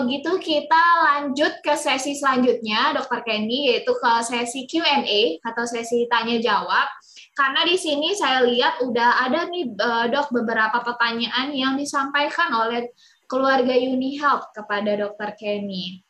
kalau 0.00 0.16
gitu 0.16 0.32
kita 0.40 0.84
lanjut 1.04 1.60
ke 1.60 1.76
sesi 1.76 2.16
selanjutnya, 2.16 2.96
Dokter 2.96 3.20
Kenny, 3.20 3.68
yaitu 3.68 3.92
ke 3.92 4.12
sesi 4.24 4.64
Q&A 4.64 5.36
atau 5.44 5.68
sesi 5.68 6.08
tanya 6.08 6.40
jawab. 6.40 6.88
Karena 7.36 7.68
di 7.68 7.76
sini 7.76 8.16
saya 8.16 8.40
lihat 8.48 8.80
udah 8.80 9.28
ada 9.28 9.44
nih 9.52 9.68
eh, 9.68 10.06
dok 10.08 10.32
beberapa 10.32 10.80
pertanyaan 10.80 11.52
yang 11.52 11.76
disampaikan 11.76 12.48
oleh 12.48 12.88
keluarga 13.28 13.76
Uni 13.76 14.16
Health 14.16 14.48
kepada 14.56 14.96
Dokter 14.96 15.36
Kenny. 15.36 16.00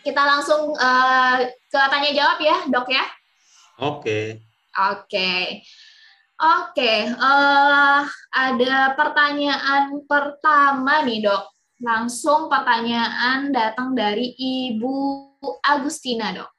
Kita 0.00 0.24
langsung 0.24 0.72
uh, 0.72 1.36
ke 1.68 1.80
tanya 1.92 2.10
jawab 2.16 2.40
ya, 2.40 2.56
dok 2.64 2.88
ya. 2.88 3.04
Oke. 3.76 4.40
Oke. 4.72 5.60
Oke, 6.40 7.12
uh, 7.12 8.08
ada 8.32 8.96
pertanyaan 8.96 10.00
pertama 10.08 11.04
nih 11.04 11.28
dok. 11.28 11.57
Langsung 11.78 12.50
pertanyaan 12.50 13.54
datang 13.54 13.94
dari 13.94 14.34
Ibu 14.34 14.94
Agustina 15.62 16.34
dok. 16.34 16.50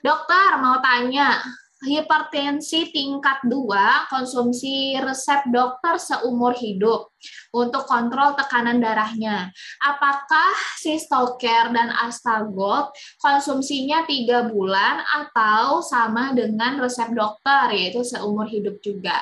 Dokter 0.00 0.58
mau 0.58 0.80
tanya, 0.80 1.44
hipertensi 1.82 2.94
tingkat 2.94 3.42
2 3.44 4.08
konsumsi 4.08 4.96
resep 4.96 5.50
dokter 5.50 5.98
seumur 5.98 6.54
hidup 6.54 7.10
untuk 7.52 7.84
kontrol 7.84 8.32
tekanan 8.38 8.78
darahnya. 8.80 9.50
Apakah 9.82 10.54
Sistoker 10.78 11.74
dan 11.74 11.90
Astagold 11.92 12.94
konsumsinya 13.20 14.06
tiga 14.06 14.48
bulan 14.48 15.02
atau 15.04 15.82
sama 15.82 16.32
dengan 16.32 16.80
resep 16.80 17.12
dokter 17.12 17.76
yaitu 17.76 18.06
seumur 18.06 18.48
hidup 18.48 18.78
juga? 18.80 19.20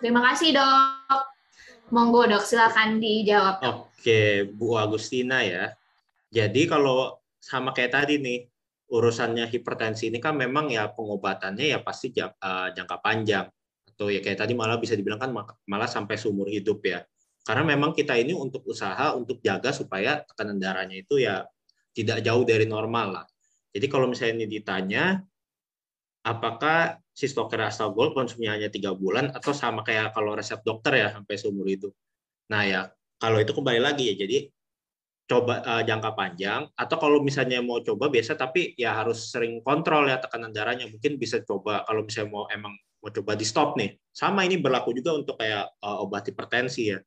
Terima 0.00 0.24
kasih 0.32 0.58
dok. 0.58 1.37
Monggo 1.88 2.28
dok, 2.28 2.44
silakan 2.44 3.00
dijawab. 3.00 3.64
Oke, 3.64 4.44
Bu 4.52 4.76
Agustina 4.76 5.40
ya. 5.40 5.72
Jadi 6.28 6.68
kalau 6.68 7.16
sama 7.40 7.72
kayak 7.72 7.92
tadi 7.96 8.20
nih, 8.20 8.44
urusannya 8.88 9.44
hipertensi 9.52 10.08
ini 10.08 10.18
kan 10.18 10.32
memang 10.32 10.72
ya 10.72 10.88
pengobatannya 10.88 11.76
ya 11.76 11.78
pasti 11.84 12.12
uh, 12.16 12.72
jangka 12.72 12.96
panjang 13.04 13.46
atau 13.84 14.08
ya 14.08 14.24
kayak 14.24 14.40
tadi 14.40 14.56
malah 14.56 14.80
bisa 14.80 14.96
dibilang 14.96 15.20
kan 15.20 15.30
malah 15.68 15.88
sampai 15.90 16.16
seumur 16.16 16.48
hidup 16.48 16.80
ya 16.86 17.04
karena 17.44 17.64
memang 17.68 17.92
kita 17.92 18.16
ini 18.16 18.32
untuk 18.32 18.64
usaha 18.64 19.12
untuk 19.12 19.44
jaga 19.44 19.76
supaya 19.76 20.24
tekanan 20.24 20.56
darahnya 20.56 21.04
itu 21.04 21.20
ya 21.20 21.44
tidak 21.92 22.24
jauh 22.24 22.44
dari 22.48 22.64
normal 22.64 23.20
lah 23.20 23.26
jadi 23.76 23.86
kalau 23.92 24.08
misalnya 24.08 24.48
ditanya 24.48 25.20
apakah 26.28 27.00
sistoker 27.16 27.64
gold 27.96 28.12
konsumsinya 28.12 28.54
hanya 28.60 28.68
tiga 28.68 28.92
bulan 28.92 29.32
atau 29.32 29.56
sama 29.56 29.80
kayak 29.80 30.12
kalau 30.12 30.36
resep 30.36 30.60
dokter 30.60 31.00
ya 31.00 31.08
sampai 31.16 31.34
seumur 31.40 31.64
hidup? 31.64 31.92
Nah 32.52 32.62
ya 32.68 32.80
kalau 33.16 33.40
itu 33.40 33.56
kembali 33.56 33.80
lagi 33.80 34.12
ya 34.12 34.14
jadi 34.20 34.52
coba 35.28 35.60
uh, 35.60 35.82
jangka 35.84 36.10
panjang 36.16 36.64
atau 36.72 36.96
kalau 36.96 37.20
misalnya 37.20 37.60
mau 37.60 37.84
coba 37.84 38.08
biasa 38.08 38.32
tapi 38.32 38.72
ya 38.80 38.96
harus 38.96 39.28
sering 39.28 39.60
kontrol 39.60 40.08
ya 40.08 40.16
tekanan 40.16 40.56
darahnya 40.56 40.88
mungkin 40.88 41.20
bisa 41.20 41.44
coba 41.44 41.84
kalau 41.84 42.00
misalnya 42.00 42.32
mau 42.32 42.44
emang 42.48 42.72
mau 43.04 43.10
coba 43.12 43.32
di 43.36 43.44
stop 43.44 43.76
nih. 43.76 43.96
Sama 44.10 44.44
ini 44.48 44.56
berlaku 44.58 44.96
juga 44.96 45.14
untuk 45.16 45.36
kayak 45.36 45.80
uh, 45.84 46.04
obat 46.04 46.28
hipertensi 46.28 46.96
ya. 46.96 46.98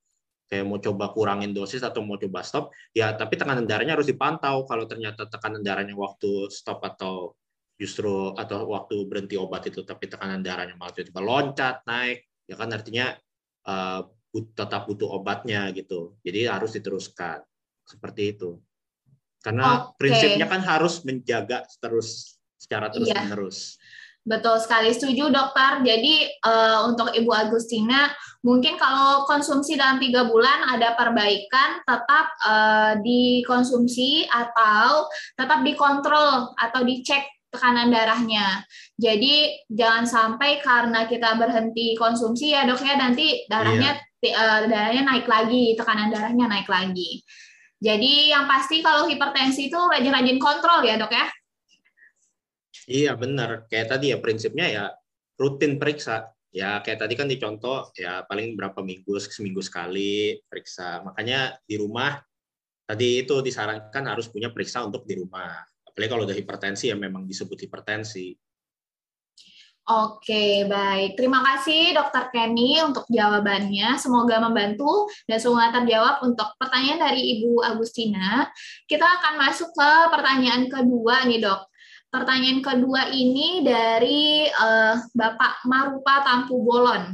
Kayak 0.52 0.66
mau 0.68 0.78
coba 0.84 1.16
kurangin 1.16 1.56
dosis 1.56 1.80
atau 1.80 2.04
mau 2.04 2.20
coba 2.20 2.44
stop 2.44 2.76
ya 2.92 3.16
tapi 3.16 3.40
tekanan 3.40 3.64
darahnya 3.64 3.96
harus 3.96 4.12
dipantau 4.12 4.68
kalau 4.68 4.84
ternyata 4.84 5.24
tekanan 5.32 5.64
darahnya 5.64 5.96
waktu 5.96 6.52
stop 6.52 6.84
atau 6.84 7.40
justru 7.82 8.38
atau 8.38 8.70
waktu 8.70 9.10
berhenti 9.10 9.42
obat 9.42 9.66
itu 9.66 9.82
tapi 9.82 10.06
tekanan 10.06 10.46
darahnya 10.46 10.78
malah 10.78 10.94
tiba-tiba 10.94 11.22
loncat 11.26 11.82
naik 11.90 12.30
ya 12.46 12.54
kan 12.54 12.70
artinya 12.70 13.18
uh, 13.66 14.06
tetap 14.54 14.86
butuh 14.86 15.10
obatnya 15.18 15.74
gitu 15.74 16.14
jadi 16.22 16.54
harus 16.54 16.78
diteruskan 16.78 17.42
seperti 17.92 18.38
itu. 18.38 18.56
Karena 19.42 19.92
okay. 19.92 19.98
prinsipnya 19.98 20.48
kan 20.48 20.62
harus 20.62 21.02
menjaga 21.04 21.66
terus 21.82 22.40
secara 22.56 22.94
terus 22.94 23.10
iya. 23.10 23.26
menerus. 23.26 23.76
Betul 24.22 24.62
sekali, 24.62 24.94
setuju 24.94 25.34
dokter. 25.34 25.82
Jadi 25.82 26.30
uh, 26.46 26.86
untuk 26.94 27.10
Ibu 27.10 27.34
Agustina, 27.34 28.14
mungkin 28.46 28.78
kalau 28.78 29.26
konsumsi 29.26 29.74
dalam 29.74 29.98
tiga 29.98 30.30
bulan 30.30 30.70
ada 30.78 30.94
perbaikan, 30.94 31.82
tetap 31.82 32.30
uh, 32.46 32.94
dikonsumsi 33.02 34.30
atau 34.30 35.10
tetap 35.34 35.66
dikontrol 35.66 36.54
atau 36.54 36.86
dicek 36.86 37.26
tekanan 37.52 37.92
darahnya. 37.92 38.64
Jadi 38.96 39.68
jangan 39.68 40.08
sampai 40.08 40.64
karena 40.64 41.06
kita 41.06 41.36
berhenti 41.36 41.94
konsumsi 42.00 42.56
ya 42.56 42.64
dok 42.64 42.80
ya 42.82 42.96
nanti 42.96 43.44
darahnya 43.52 44.00
iya. 44.24 44.32
uh, 44.34 44.62
darahnya 44.72 45.04
naik 45.04 45.28
lagi, 45.28 45.76
tekanan 45.76 46.10
darahnya 46.10 46.48
naik 46.48 46.72
lagi. 46.72 47.22
Jadi 47.82 48.32
yang 48.32 48.48
pasti 48.48 48.80
kalau 48.80 49.10
hipertensi 49.10 49.68
itu 49.68 49.78
rajin-rajin 49.78 50.40
kontrol 50.40 50.86
ya 50.86 50.96
dok 50.96 51.12
ya? 51.12 51.28
Iya 52.88 53.12
benar. 53.20 53.68
Kayak 53.68 53.98
tadi 53.98 54.16
ya 54.16 54.18
prinsipnya 54.22 54.66
ya 54.72 54.86
rutin 55.36 55.76
periksa. 55.76 56.32
Ya 56.52 56.84
kayak 56.84 57.08
tadi 57.08 57.16
kan 57.16 57.32
dicontoh 57.32 57.90
ya 57.98 58.28
paling 58.28 58.54
berapa 58.54 58.80
minggu, 58.86 59.18
seminggu 59.18 59.66
sekali 59.66 60.40
periksa. 60.46 61.02
Makanya 61.04 61.58
di 61.66 61.76
rumah 61.80 62.22
tadi 62.86 63.24
itu 63.24 63.40
disarankan 63.42 64.04
harus 64.06 64.30
punya 64.30 64.54
periksa 64.54 64.86
untuk 64.86 65.08
di 65.08 65.18
rumah. 65.18 65.64
Apalagi 65.92 66.08
kalau 66.08 66.24
udah 66.24 66.38
hipertensi 66.40 66.88
ya 66.88 66.96
memang 66.96 67.28
disebut 67.28 67.68
hipertensi. 67.68 68.32
Oke, 69.92 70.64
baik. 70.72 71.20
Terima 71.20 71.44
kasih 71.44 71.92
Dokter 71.92 72.32
Kenny 72.32 72.80
untuk 72.80 73.04
jawabannya. 73.12 74.00
Semoga 74.00 74.40
membantu 74.40 75.12
dan 75.28 75.36
semoga 75.36 75.84
terjawab 75.84 76.24
untuk 76.24 76.48
pertanyaan 76.56 77.12
dari 77.12 77.36
Ibu 77.36 77.60
Agustina. 77.60 78.48
Kita 78.88 79.04
akan 79.04 79.42
masuk 79.42 79.68
ke 79.76 79.92
pertanyaan 80.16 80.72
kedua 80.72 81.28
nih, 81.28 81.44
Dok. 81.44 81.62
Pertanyaan 82.08 82.64
kedua 82.64 83.12
ini 83.12 83.68
dari 83.68 84.48
uh, 84.48 84.96
Bapak 85.12 85.68
Marupa 85.68 86.24
Tampu 86.24 86.62
Bolon. 86.64 87.12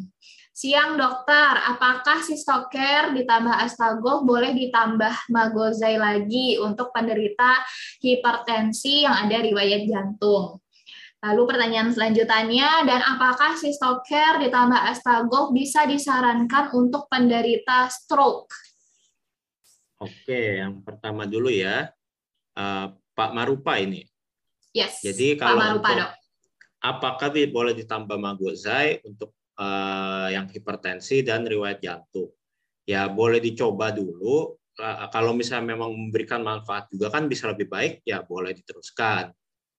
Siang 0.57 0.97
dokter, 0.97 1.53
apakah 1.69 2.25
Sistoker 2.25 3.13
ditambah 3.13 3.62
Astagol 3.62 4.25
boleh 4.25 4.57
ditambah 4.57 5.29
Magozai 5.29 6.01
lagi 6.01 6.57
untuk 6.57 6.90
penderita 6.90 7.62
hipertensi 8.01 9.06
yang 9.06 9.13
ada 9.29 9.38
riwayat 9.38 9.85
jantung? 9.85 10.57
Lalu 11.22 11.41
pertanyaan 11.45 11.94
selanjutnya, 11.94 12.90
dan 12.90 13.06
apakah 13.06 13.53
Sistocare 13.53 14.41
ditambah 14.50 14.81
Astagol 14.81 15.53
bisa 15.53 15.85
disarankan 15.85 16.74
untuk 16.74 17.06
penderita 17.06 17.85
stroke? 17.94 18.50
Oke, 20.01 20.57
yang 20.57 20.81
pertama 20.81 21.29
dulu 21.29 21.53
ya, 21.53 21.85
uh, 22.57 22.97
Pak 23.13 23.29
Marupa 23.29 23.78
ini. 23.78 24.09
Yes, 24.74 25.06
Jadi 25.06 25.38
kalau 25.38 25.53
Pak 25.53 25.62
Marupa, 25.62 25.85
untuk, 25.85 25.97
dok. 26.01 26.12
apakah 26.81 27.29
boleh 27.45 27.78
ditambah 27.78 28.18
magozai 28.18 29.06
untuk 29.06 29.37
uh, 29.57 30.28
yang 30.31 30.47
hipertensi 30.47 31.25
dan 31.25 31.44
riwayat 31.44 31.81
jantung? 31.81 32.31
Ya 32.88 33.09
boleh 33.12 33.44
dicoba 33.44 33.91
dulu. 33.91 34.56
Uh, 34.78 35.09
kalau 35.09 35.34
misalnya 35.34 35.73
memang 35.75 35.91
memberikan 35.91 36.45
manfaat 36.45 36.88
juga 36.94 37.09
kan 37.09 37.25
bisa 37.25 37.50
lebih 37.50 37.68
baik, 37.68 38.06
ya 38.06 38.22
boleh 38.23 38.53
diteruskan. 38.53 39.34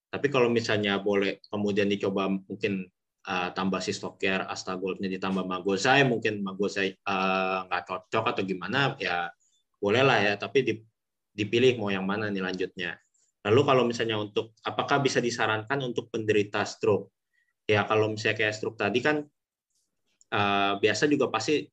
Tapi 0.08 0.26
kalau 0.28 0.50
misalnya 0.50 0.98
boleh 0.98 1.40
kemudian 1.46 1.86
dicoba 1.86 2.28
mungkin 2.28 2.84
uh, 3.28 3.48
tambah 3.54 3.78
sistocare, 3.78 4.48
astagoldnya 4.48 5.06
ditambah 5.06 5.44
magosai, 5.46 6.02
mungkin 6.02 6.42
magosai 6.42 6.96
uh, 7.06 7.68
nggak 7.68 7.82
cocok 7.86 8.24
atau 8.34 8.42
gimana, 8.42 8.96
ya 8.98 9.30
bolehlah 9.78 10.18
ya. 10.18 10.34
Tapi 10.34 10.82
dipilih 11.32 11.78
mau 11.78 11.92
yang 11.94 12.08
mana 12.08 12.32
nih 12.32 12.42
lanjutnya. 12.42 12.98
Lalu 13.46 13.60
kalau 13.62 13.82
misalnya 13.86 14.18
untuk 14.18 14.58
apakah 14.66 14.98
bisa 14.98 15.22
disarankan 15.22 15.78
untuk 15.86 16.10
penderita 16.10 16.66
stroke? 16.66 17.14
Ya 17.68 17.86
kalau 17.86 18.10
misalnya 18.10 18.36
kayak 18.42 18.54
stroke 18.56 18.80
tadi 18.80 18.98
kan 18.98 19.22
uh, 20.32 20.80
biasa 20.80 21.08
juga 21.08 21.28
pasti 21.32 21.68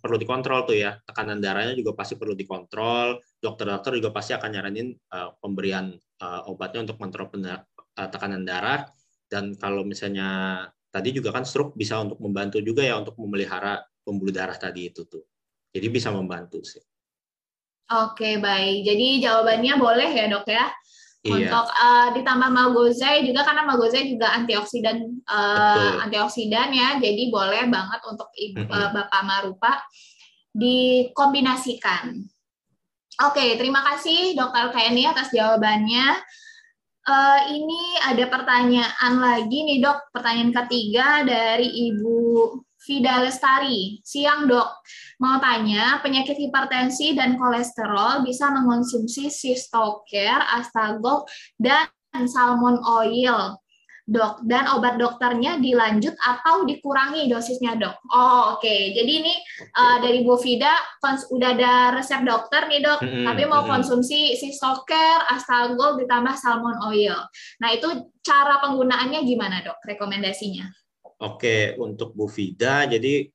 perlu 0.00 0.16
dikontrol 0.18 0.66
tuh 0.66 0.76
ya 0.78 0.96
tekanan 1.02 1.38
darahnya 1.38 1.74
juga 1.74 1.94
pasti 1.94 2.14
perlu 2.14 2.34
dikontrol 2.34 3.18
dokter-dokter 3.38 3.98
juga 3.98 4.10
pasti 4.14 4.34
akan 4.36 4.50
nyaranin 4.50 4.94
uh, 5.12 5.34
pemberian 5.38 5.94
uh, 6.22 6.50
obatnya 6.50 6.86
untuk 6.86 6.96
kontrol 6.98 7.28
tekanan 8.00 8.46
darah 8.46 8.86
dan 9.30 9.54
kalau 9.54 9.86
misalnya 9.86 10.64
tadi 10.90 11.14
juga 11.14 11.30
kan 11.30 11.46
stroke 11.46 11.78
bisa 11.78 12.02
untuk 12.02 12.18
membantu 12.18 12.58
juga 12.58 12.82
ya 12.82 12.98
untuk 12.98 13.14
memelihara 13.16 13.78
pembuluh 14.02 14.34
darah 14.34 14.58
tadi 14.58 14.90
itu 14.90 15.06
tuh. 15.06 15.22
Jadi 15.70 15.86
bisa 15.86 16.10
membantu 16.10 16.66
sih. 16.66 16.82
Oke, 17.90 18.42
baik. 18.42 18.86
Jadi 18.86 19.22
jawabannya 19.22 19.74
boleh 19.78 20.10
ya, 20.10 20.26
Dok 20.26 20.46
ya. 20.50 20.66
Iya. 21.20 21.52
Untuk 21.52 21.66
uh, 21.68 22.08
ditambah 22.16 22.48
magozai 22.48 23.28
juga 23.28 23.44
karena 23.44 23.68
magozai 23.68 24.08
juga 24.08 24.32
antioksidan 24.40 25.20
uh, 25.28 26.00
antioksidan 26.08 26.72
ya. 26.72 26.96
Jadi 26.96 27.28
boleh 27.28 27.68
banget 27.68 28.00
untuk 28.08 28.32
ibu, 28.40 28.64
uh, 28.64 28.88
Bapak 28.88 29.22
Marupa 29.28 29.84
dikombinasikan. 30.56 32.16
Oke, 33.20 33.60
terima 33.60 33.84
kasih 33.84 34.32
Dokter 34.32 34.72
Kenny 34.72 35.04
atas 35.04 35.28
jawabannya. 35.28 36.16
Uh, 37.04 37.40
ini 37.52 38.00
ada 38.00 38.24
pertanyaan 38.28 39.12
lagi 39.20 39.60
nih 39.60 39.84
dok, 39.84 40.08
pertanyaan 40.16 40.56
ketiga 40.64 41.20
dari 41.24 41.68
Ibu 41.68 42.48
Vida 42.90 43.22
Lestari. 43.22 44.02
Siang 44.02 44.50
dok, 44.50 44.66
mau 45.22 45.38
tanya 45.38 46.02
penyakit 46.02 46.34
hipertensi 46.34 47.14
dan 47.14 47.38
kolesterol 47.38 48.26
bisa 48.26 48.50
mengonsumsi 48.50 49.30
Cystocare, 49.30 50.42
Astagol, 50.58 51.22
dan 51.54 51.86
salmon 52.26 52.82
oil 52.82 53.54
dok 54.10 54.42
dan 54.42 54.66
obat 54.74 54.98
dokternya 54.98 55.62
dilanjut 55.62 56.18
atau 56.18 56.66
dikurangi 56.66 57.30
dosisnya 57.30 57.78
dok. 57.78 57.94
Oh 58.10 58.58
oke, 58.58 58.66
okay. 58.66 58.90
jadi 58.90 59.12
ini 59.22 59.34
uh, 59.78 60.02
dari 60.02 60.26
Bu 60.26 60.34
Vida 60.34 60.74
udah 61.30 61.50
ada 61.54 61.74
resep 61.94 62.26
dokter 62.26 62.66
nih 62.66 62.82
dok, 62.82 63.06
mm-hmm. 63.06 63.24
tapi 63.30 63.42
mau 63.46 63.62
konsumsi 63.62 64.34
si 64.34 64.50
Stoker, 64.50 65.30
Astagol 65.30 66.02
ditambah 66.02 66.34
salmon 66.34 66.82
oil. 66.90 67.22
Nah 67.62 67.70
itu 67.70 68.10
cara 68.26 68.58
penggunaannya 68.58 69.22
gimana 69.22 69.62
dok? 69.62 69.78
Rekomendasinya? 69.86 70.66
Oke, 71.20 71.76
untuk 71.76 72.16
Bu 72.16 72.24
Vida, 72.28 72.88
jadi 72.88 73.28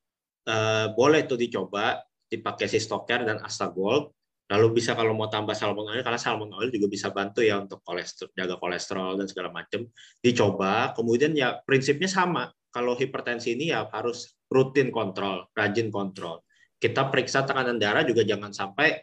uh, 0.50 0.90
boleh 0.98 1.30
tuh 1.30 1.38
dicoba 1.38 2.02
dipakai 2.26 2.66
si 2.66 2.82
Stoker 2.82 3.22
dan 3.22 3.38
Astagol 3.46 4.10
Lalu 4.46 4.78
bisa 4.78 4.94
kalau 4.94 5.18
mau 5.18 5.26
tambah 5.26 5.58
salmon 5.58 5.90
oil, 5.90 6.06
karena 6.06 6.22
salmon 6.22 6.54
oil 6.54 6.70
juga 6.70 6.86
bisa 6.86 7.10
bantu 7.10 7.42
ya 7.42 7.58
untuk 7.58 7.82
kolesterol, 7.82 8.30
jaga 8.38 8.56
kolesterol 8.62 9.18
dan 9.18 9.26
segala 9.26 9.50
macam. 9.50 9.90
Dicoba, 10.22 10.94
kemudian 10.94 11.34
ya 11.34 11.58
prinsipnya 11.66 12.06
sama. 12.06 12.54
Kalau 12.70 12.94
hipertensi 12.94 13.58
ini 13.58 13.74
ya 13.74 13.90
harus 13.90 14.38
rutin 14.46 14.94
kontrol, 14.94 15.50
rajin 15.58 15.90
kontrol. 15.90 16.46
Kita 16.78 17.10
periksa 17.10 17.42
tekanan 17.42 17.82
darah 17.82 18.06
juga 18.06 18.22
jangan 18.22 18.54
sampai, 18.54 19.02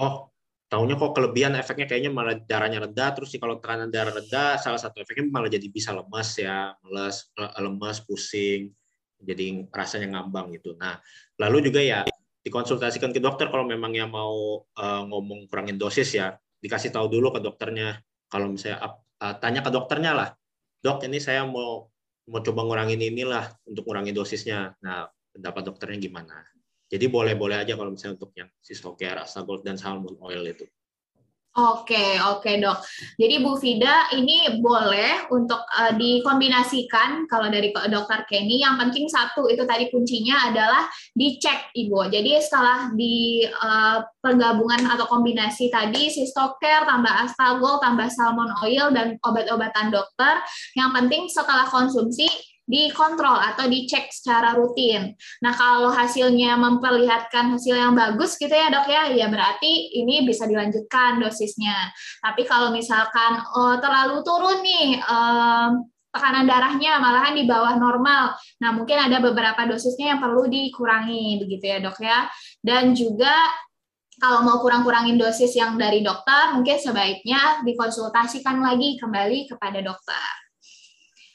oh 0.00 0.32
tahunya 0.72 0.94
kok 0.96 1.12
kelebihan 1.14 1.52
efeknya 1.54 1.86
kayaknya 1.86 2.10
malah 2.10 2.34
darahnya 2.36 2.82
reda, 2.84 3.12
terus 3.14 3.30
sih 3.32 3.40
kalau 3.40 3.60
tekanan 3.60 3.92
darah 3.92 4.12
reda, 4.12 4.58
salah 4.58 4.80
satu 4.80 5.04
efeknya 5.04 5.30
malah 5.30 5.48
jadi 5.52 5.66
bisa 5.70 5.94
lemas 5.94 6.34
ya, 6.40 6.72
lemas, 6.82 7.30
lemas, 7.36 8.02
pusing, 8.02 8.72
jadi 9.22 9.64
rasanya 9.70 10.18
ngambang 10.18 10.52
gitu. 10.56 10.74
Nah, 10.76 10.98
lalu 11.40 11.70
juga 11.70 11.80
ya 11.80 12.04
dikonsultasikan 12.44 13.10
ke 13.10 13.20
dokter 13.24 13.48
kalau 13.48 13.64
memang 13.64 13.96
yang 13.96 14.12
mau 14.12 14.60
uh, 14.60 15.02
ngomong 15.08 15.48
kurangin 15.48 15.80
dosis 15.80 16.12
ya 16.12 16.36
dikasih 16.60 16.92
tahu 16.92 17.08
dulu 17.08 17.32
ke 17.32 17.40
dokternya. 17.40 17.96
Kalau 18.28 18.52
misalnya 18.52 19.00
uh, 19.20 19.34
tanya 19.40 19.64
ke 19.64 19.72
dokternya 19.72 20.12
lah 20.12 20.28
dok 20.84 21.00
ini 21.08 21.16
saya 21.16 21.48
mau 21.48 21.88
mau 22.28 22.40
coba 22.44 22.60
ngurangin 22.68 23.00
inilah 23.00 23.48
untuk 23.64 23.88
ngurangin 23.88 24.12
dosisnya. 24.12 24.76
Nah 24.84 25.08
pendapat 25.32 25.62
dokternya 25.72 25.98
gimana 25.98 26.53
jadi 26.88 27.06
boleh 27.08 27.34
boleh 27.34 27.56
aja 27.64 27.74
kalau 27.74 27.92
misalnya 27.92 28.20
untuk 28.20 28.32
yang 28.36 28.50
Sistocare, 28.60 29.24
Astagol 29.24 29.64
dan 29.64 29.80
Salmon 29.80 30.16
Oil 30.20 30.44
itu 30.46 30.64
Oke, 31.54 32.18
oke 32.18 32.58
dok. 32.58 32.82
Jadi 33.14 33.38
Bu 33.38 33.54
Fida 33.54 34.10
ini 34.10 34.58
boleh 34.58 35.30
untuk 35.30 35.62
uh, 35.62 35.94
dikombinasikan 35.94 37.30
kalau 37.30 37.46
dari 37.46 37.70
dokter 37.70 38.26
Kenny. 38.26 38.58
Yang 38.58 38.74
penting 38.82 39.04
satu 39.06 39.46
itu 39.46 39.62
tadi 39.62 39.86
kuncinya 39.86 40.50
adalah 40.50 40.90
dicek 41.14 41.70
Ibu. 41.78 42.10
Jadi 42.10 42.42
setelah 42.42 42.90
di 42.98 43.46
uh, 43.46 44.02
penggabungan 44.18 44.98
atau 44.98 45.06
kombinasi 45.06 45.70
tadi 45.70 46.10
Sistocare 46.10 46.90
tambah 46.90 47.14
Astagol 47.22 47.78
tambah 47.78 48.10
Salmon 48.10 48.50
Oil 48.66 48.90
dan 48.90 49.14
obat-obatan 49.22 49.94
dokter, 49.94 50.42
yang 50.74 50.90
penting 50.90 51.30
setelah 51.30 51.70
konsumsi 51.70 52.26
dikontrol 52.64 53.36
atau 53.36 53.68
dicek 53.68 54.08
secara 54.08 54.56
rutin. 54.56 55.12
Nah, 55.44 55.52
kalau 55.52 55.92
hasilnya 55.92 56.56
memperlihatkan 56.56 57.52
hasil 57.52 57.76
yang 57.76 57.92
bagus 57.92 58.40
gitu 58.40 58.52
ya 58.52 58.72
dok 58.72 58.88
ya, 58.88 59.12
ya 59.12 59.28
berarti 59.28 60.00
ini 60.00 60.24
bisa 60.24 60.48
dilanjutkan 60.48 61.20
dosisnya. 61.20 61.92
Tapi 62.24 62.42
kalau 62.48 62.72
misalkan 62.72 63.44
oh, 63.52 63.76
terlalu 63.78 64.24
turun 64.24 64.58
nih, 64.64 65.00
um, 65.04 65.84
tekanan 66.14 66.46
darahnya 66.46 67.02
malahan 67.02 67.34
di 67.34 67.44
bawah 67.44 67.74
normal. 67.76 68.38
Nah, 68.62 68.70
mungkin 68.72 68.96
ada 68.96 69.18
beberapa 69.18 69.66
dosisnya 69.66 70.16
yang 70.16 70.20
perlu 70.22 70.46
dikurangi 70.46 71.42
begitu 71.42 71.64
ya 71.68 71.78
dok 71.82 71.98
ya. 72.00 72.30
Dan 72.62 72.94
juga 72.94 73.34
kalau 74.22 74.46
mau 74.46 74.62
kurang-kurangin 74.62 75.18
dosis 75.18 75.50
yang 75.58 75.74
dari 75.74 76.00
dokter, 76.06 76.54
mungkin 76.54 76.78
sebaiknya 76.78 77.66
dikonsultasikan 77.66 78.62
lagi 78.62 78.94
kembali 79.02 79.50
kepada 79.50 79.82
dokter. 79.82 80.43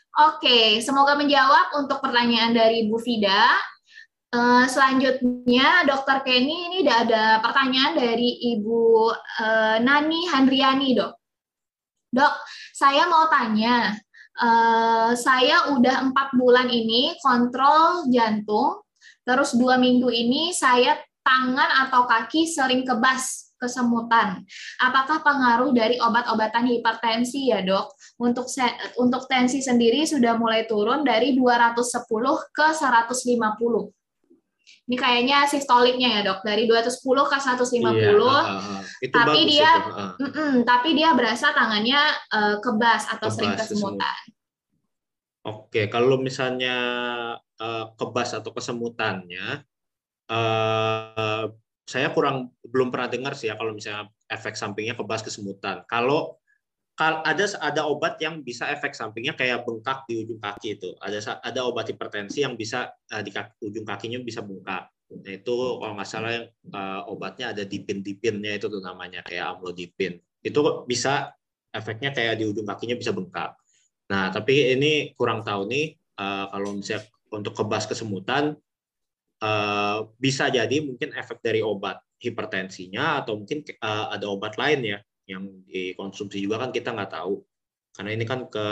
Oke, 0.09 0.81
semoga 0.81 1.13
menjawab 1.13 1.77
untuk 1.77 2.01
pertanyaan 2.01 2.57
dari 2.57 2.89
Bu 2.89 2.97
Fida. 2.97 3.53
Uh, 4.29 4.65
selanjutnya, 4.65 5.85
Dokter 5.85 6.21
Kenny 6.25 6.69
ini 6.69 6.77
udah 6.85 6.97
ada 7.05 7.23
pertanyaan 7.41 7.97
dari 7.97 8.57
Ibu 8.57 9.09
uh, 9.13 9.77
Nani 9.81 10.29
Handriani, 10.29 10.97
dok. 10.97 11.13
Dok, 12.09 12.33
saya 12.73 13.05
mau 13.05 13.29
tanya, 13.29 13.93
uh, 14.41 15.13
saya 15.13 15.73
udah 15.77 16.09
empat 16.09 16.33
bulan 16.33 16.69
ini 16.69 17.13
kontrol 17.21 18.09
jantung, 18.09 18.81
terus 19.25 19.53
dua 19.53 19.77
minggu 19.77 20.09
ini 20.09 20.53
saya 20.53 20.97
tangan 21.21 21.85
atau 21.85 22.09
kaki 22.09 22.49
sering 22.49 22.81
kebas 22.81 23.49
kesemutan. 23.61 24.41
Apakah 24.81 25.21
pengaruh 25.21 25.69
dari 25.75 26.01
obat-obatan 26.01 26.65
hipertensi 26.65 27.51
ya 27.53 27.61
dok? 27.61 27.91
Untuk 28.19 28.51
untuk 28.99 29.31
tensi 29.31 29.63
sendiri 29.63 30.03
sudah 30.03 30.35
mulai 30.35 30.67
turun 30.67 31.07
dari 31.07 31.31
210 31.39 32.03
ke 32.51 32.67
150. 32.75 33.95
Ini 34.89 34.97
kayaknya 34.97 35.45
sistoliknya 35.45 36.19
ya 36.19 36.21
dok, 36.25 36.41
dari 36.41 36.65
210 36.65 36.99
ke 37.29 37.37
150. 37.37 37.93
Iya, 37.93 38.11
uh, 38.17 38.81
itu 39.05 39.13
tapi 39.13 39.39
dia, 39.45 39.71
itu. 39.71 39.91
Uh. 39.93 40.11
Mm 40.17 40.31
-mm, 40.33 40.51
tapi 40.65 40.89
dia 40.97 41.09
berasa 41.13 41.53
tangannya 41.53 42.01
uh, 42.33 42.55
kebas 42.57 43.05
atau 43.07 43.29
kebas, 43.29 43.37
sering 43.37 43.53
kesemutan. 43.53 44.19
Oke, 45.45 45.81
kalau 45.87 46.17
misalnya 46.17 46.77
uh, 47.61 47.85
kebas 47.95 48.33
atau 48.33 48.49
kesemutannya, 48.49 49.61
uh, 50.27 51.45
saya 51.85 52.09
kurang 52.13 52.53
belum 52.65 52.89
pernah 52.89 53.09
dengar 53.09 53.33
sih 53.33 53.49
ya 53.49 53.57
kalau 53.57 53.73
misalnya 53.73 54.09
efek 54.29 54.57
sampingnya 54.57 54.97
kebas 54.97 55.21
kesemutan. 55.21 55.85
Kalau 55.85 56.41
ada 56.99 57.45
ada 57.63 57.81
obat 57.87 58.19
yang 58.19 58.43
bisa 58.43 58.67
efek 58.67 58.91
sampingnya 58.91 59.31
kayak 59.31 59.63
bengkak 59.63 60.03
di 60.03 60.19
ujung 60.19 60.39
kaki 60.43 60.75
itu. 60.75 60.91
Ada 60.99 61.39
ada 61.39 61.63
obat 61.63 61.87
hipertensi 61.87 62.43
yang 62.43 62.59
bisa 62.59 62.91
uh, 62.91 63.23
di 63.23 63.31
kaki, 63.31 63.71
ujung 63.71 63.87
kakinya 63.87 64.19
bisa 64.19 64.43
bengkak. 64.43 64.91
Nah, 65.09 65.31
itu 65.31 65.55
kalau 65.79 65.93
nggak 65.95 66.09
salah 66.09 66.43
uh, 66.75 67.01
obatnya 67.07 67.55
ada 67.55 67.63
dipin-dipinnya 67.63 68.59
itu 68.59 68.67
tuh 68.67 68.83
namanya 68.83 69.23
kayak 69.23 69.57
amlodipin. 69.57 70.19
Itu 70.43 70.83
bisa 70.85 71.31
efeknya 71.71 72.11
kayak 72.11 72.35
di 72.35 72.51
ujung 72.51 72.67
kakinya 72.67 72.99
bisa 72.99 73.15
bengkak. 73.15 73.55
Nah, 74.11 74.29
tapi 74.35 74.75
ini 74.75 75.15
kurang 75.15 75.41
tahu 75.41 75.71
nih 75.71 75.95
uh, 76.19 76.51
kalau 76.51 76.75
misalnya 76.75 77.07
untuk 77.31 77.53
kebas 77.55 77.87
kesemutan 77.87 78.59
uh, 79.39 79.97
bisa 80.19 80.51
jadi 80.51 80.83
mungkin 80.83 81.15
efek 81.15 81.39
dari 81.39 81.63
obat 81.63 82.03
hipertensinya 82.19 83.23
atau 83.23 83.39
mungkin 83.39 83.63
uh, 83.79 84.11
ada 84.11 84.27
obat 84.27 84.59
lain 84.59 84.83
ya 84.83 84.99
yang 85.29 85.45
dikonsumsi 85.69 86.41
juga 86.41 86.57
kan 86.57 86.73
kita 86.73 86.89
nggak 86.89 87.11
tahu 87.13 87.37
karena 87.93 88.11
ini 88.17 88.25
kan 88.25 88.49
ke 88.49 88.67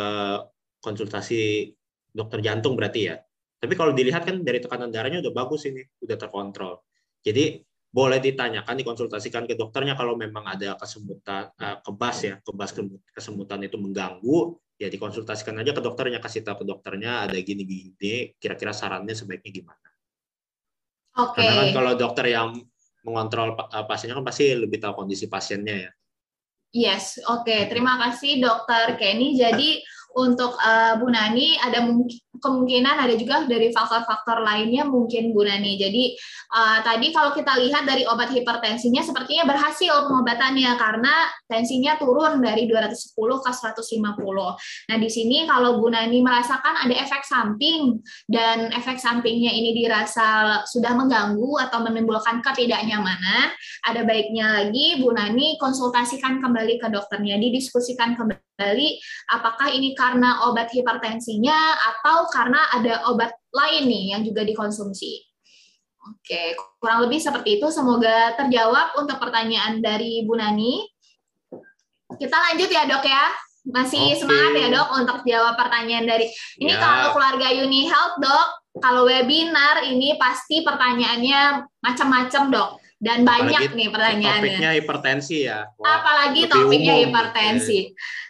konsultasi 0.82 1.70
dokter 2.10 2.42
jantung 2.42 2.74
berarti 2.74 3.14
ya 3.14 3.16
tapi 3.62 3.74
kalau 3.78 3.94
dilihat 3.94 4.26
kan 4.26 4.42
dari 4.42 4.58
tekanan 4.58 4.90
darahnya 4.90 5.22
udah 5.22 5.34
bagus 5.34 5.70
ini 5.70 5.86
udah 6.02 6.18
terkontrol 6.18 6.82
jadi 7.22 7.62
boleh 7.88 8.20
ditanyakan 8.20 8.82
dikonsultasikan 8.84 9.46
ke 9.46 9.54
dokternya 9.54 9.94
kalau 9.94 10.18
memang 10.20 10.44
ada 10.44 10.76
kesemutan 10.76 11.54
uh, 11.56 11.78
kebas 11.86 12.18
ya 12.26 12.36
kebas 12.42 12.74
kesemutan 13.14 13.64
itu 13.64 13.78
mengganggu 13.80 14.58
ya 14.78 14.90
dikonsultasikan 14.90 15.62
aja 15.62 15.72
ke 15.74 15.82
dokternya 15.82 16.20
kasih 16.20 16.42
tahu 16.42 16.62
ke 16.62 16.66
dokternya 16.68 17.30
ada 17.30 17.38
gini 17.40 17.64
gini 17.66 18.38
kira-kira 18.38 18.76
sarannya 18.76 19.16
sebaiknya 19.16 19.64
gimana 19.64 19.88
Okay. 21.18 21.42
Karena 21.42 21.54
kan 21.58 21.70
kalau 21.74 21.92
dokter 21.98 22.26
yang 22.30 22.50
mengontrol 23.02 23.58
eh, 23.58 23.86
pasiennya 23.90 24.22
kan 24.22 24.26
pasti 24.30 24.54
lebih 24.54 24.78
tahu 24.78 24.94
kondisi 25.02 25.26
pasiennya 25.26 25.76
ya. 25.90 25.92
Yes, 26.76 27.18
oke. 27.24 27.48
Okay. 27.48 27.72
Terima 27.72 27.96
kasih 27.98 28.44
dokter 28.44 29.00
Kenny. 29.00 29.40
Jadi 29.40 29.80
untuk 30.18 30.58
uh, 30.58 30.98
Bu 30.98 31.14
Nani 31.14 31.62
ada 31.62 31.86
kemungkinan 32.42 32.96
ada 32.98 33.14
juga 33.18 33.46
dari 33.46 33.70
faktor-faktor 33.70 34.42
lainnya 34.42 34.86
mungkin 34.86 35.34
Bu 35.34 35.46
Nani. 35.46 35.78
Jadi 35.78 36.18
uh, 36.54 36.82
tadi 36.82 37.14
kalau 37.14 37.34
kita 37.38 37.54
lihat 37.62 37.86
dari 37.86 38.06
obat 38.10 38.34
hipertensinya 38.34 39.06
sepertinya 39.06 39.46
berhasil 39.46 40.10
pengobatannya 40.10 40.74
karena 40.78 41.14
tensinya 41.46 41.98
turun 42.02 42.42
dari 42.42 42.66
210 42.66 43.14
ke 43.46 43.52
150. 43.54 44.90
Nah, 44.90 44.98
di 44.98 45.10
sini 45.10 45.46
kalau 45.46 45.78
Bu 45.78 45.94
Nani 45.94 46.22
merasakan 46.26 46.90
ada 46.90 46.96
efek 46.98 47.22
samping 47.22 48.02
dan 48.26 48.74
efek 48.74 48.98
sampingnya 48.98 49.54
ini 49.54 49.78
dirasa 49.78 50.62
sudah 50.66 50.98
mengganggu 50.98 51.62
atau 51.70 51.86
menimbulkan 51.86 52.42
ketidaknyamanan, 52.42 53.54
ada 53.86 54.02
baiknya 54.02 54.66
lagi 54.66 54.98
Bu 55.02 55.14
Nani 55.14 55.62
konsultasikan 55.62 56.42
kembali 56.42 56.82
ke 56.82 56.88
dokternya, 56.90 57.38
didiskusikan 57.38 58.18
kembali 58.18 58.47
apakah 59.30 59.70
ini 59.70 59.94
karena 59.94 60.50
obat 60.50 60.74
hipertensinya 60.74 61.78
atau 61.94 62.26
karena 62.34 62.58
ada 62.74 63.06
obat 63.14 63.32
lain 63.54 63.86
nih 63.86 64.04
yang 64.18 64.22
juga 64.26 64.42
dikonsumsi. 64.42 65.22
Oke, 66.08 66.56
kurang 66.80 67.04
lebih 67.06 67.20
seperti 67.20 67.60
itu. 67.60 67.68
Semoga 67.70 68.34
terjawab 68.40 68.96
untuk 68.98 69.20
pertanyaan 69.20 69.84
dari 69.84 70.24
Bu 70.24 70.40
Nani. 70.40 70.88
Kita 72.16 72.34
lanjut 72.34 72.70
ya 72.72 72.88
dok 72.88 73.04
ya. 73.04 73.26
Masih 73.68 74.16
okay. 74.16 74.20
semangat 74.24 74.52
ya 74.56 74.68
dok 74.72 74.88
untuk 74.96 75.18
jawab 75.28 75.60
pertanyaan 75.60 76.08
dari 76.08 76.32
ini 76.64 76.72
ya. 76.72 76.80
kalau 76.80 77.08
keluarga 77.12 77.52
Uni 77.52 77.84
Health 77.84 78.16
dok 78.24 78.48
kalau 78.80 79.04
webinar 79.04 79.84
ini 79.84 80.16
pasti 80.16 80.64
pertanyaannya 80.64 81.68
macam-macam 81.84 82.44
dok 82.48 82.70
dan 82.98 83.22
banyak 83.28 83.70
Apalagi 83.70 83.78
nih 83.78 83.90
pertanyaannya. 83.94 84.42
Topiknya 84.42 84.72
hipertensi 84.74 85.38
ya. 85.46 85.60
Wah, 85.78 86.02
Apalagi 86.02 86.42
topiknya 86.50 86.96
umum, 86.98 87.04
hipertensi. 87.06 87.80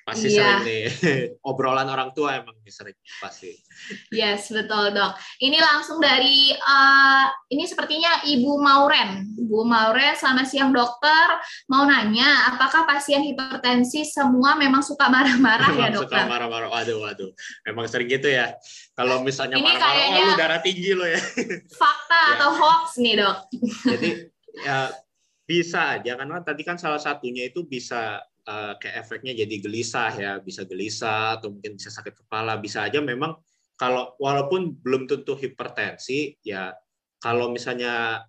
Pasti 0.08 0.32
iya. 0.32 0.64
sering 0.64 0.64
nih 0.64 0.84
obrolan 1.52 1.92
orang 1.92 2.16
tua 2.16 2.40
emang 2.40 2.56
sering 2.72 2.96
pasti. 3.20 3.52
Yes, 4.08 4.48
betul 4.48 4.96
dok. 4.96 5.20
Ini 5.44 5.60
langsung 5.60 6.00
dari 6.00 6.56
uh, 6.56 7.28
ini 7.52 7.68
sepertinya 7.68 8.24
Ibu 8.24 8.56
Mauren. 8.56 9.36
Ibu 9.36 9.68
Mauren, 9.68 10.16
selamat 10.16 10.48
siang 10.48 10.72
dokter. 10.72 11.44
Mau 11.68 11.84
nanya, 11.84 12.56
apakah 12.56 12.88
pasien 12.88 13.20
hipertensi 13.20 14.08
semua 14.08 14.56
memang 14.56 14.80
suka 14.80 15.12
marah-marah 15.12 15.76
ya 15.76 15.92
dokter? 15.92 16.24
Suka 16.24 16.32
marah-marah. 16.32 16.72
Waduh, 16.72 17.04
waduh. 17.04 17.32
Memang 17.68 17.92
sering 17.92 18.08
gitu 18.08 18.32
ya. 18.32 18.56
Kalau 18.96 19.20
misalnya 19.20 19.60
marah-marah, 19.60 20.08
oh, 20.08 20.24
lu 20.24 20.34
darah 20.40 20.60
tinggi 20.64 20.96
lo 20.96 21.04
ya. 21.04 21.20
Fakta 21.84 22.16
ya. 22.16 22.34
atau 22.40 22.50
hoax 22.56 22.96
nih 23.04 23.20
dok? 23.20 23.38
Jadi 23.84 24.10
ya 24.64 24.88
bisa 25.44 26.00
aja 26.00 26.16
karena 26.16 26.40
tadi 26.44 26.64
kan 26.64 26.80
salah 26.80 27.00
satunya 27.00 27.48
itu 27.52 27.68
bisa 27.68 28.24
uh, 28.48 28.74
kayak 28.80 28.96
efeknya 29.04 29.36
jadi 29.36 29.56
gelisah 29.60 30.12
ya, 30.16 30.32
bisa 30.40 30.64
gelisah 30.64 31.38
atau 31.38 31.52
mungkin 31.52 31.76
bisa 31.76 31.92
sakit 31.92 32.26
kepala, 32.26 32.56
bisa 32.58 32.88
aja 32.88 33.04
memang 33.04 33.36
kalau 33.78 34.18
walaupun 34.18 34.74
belum 34.82 35.06
tentu 35.06 35.38
hipertensi 35.38 36.34
ya 36.42 36.74
kalau 37.22 37.54
misalnya 37.54 38.26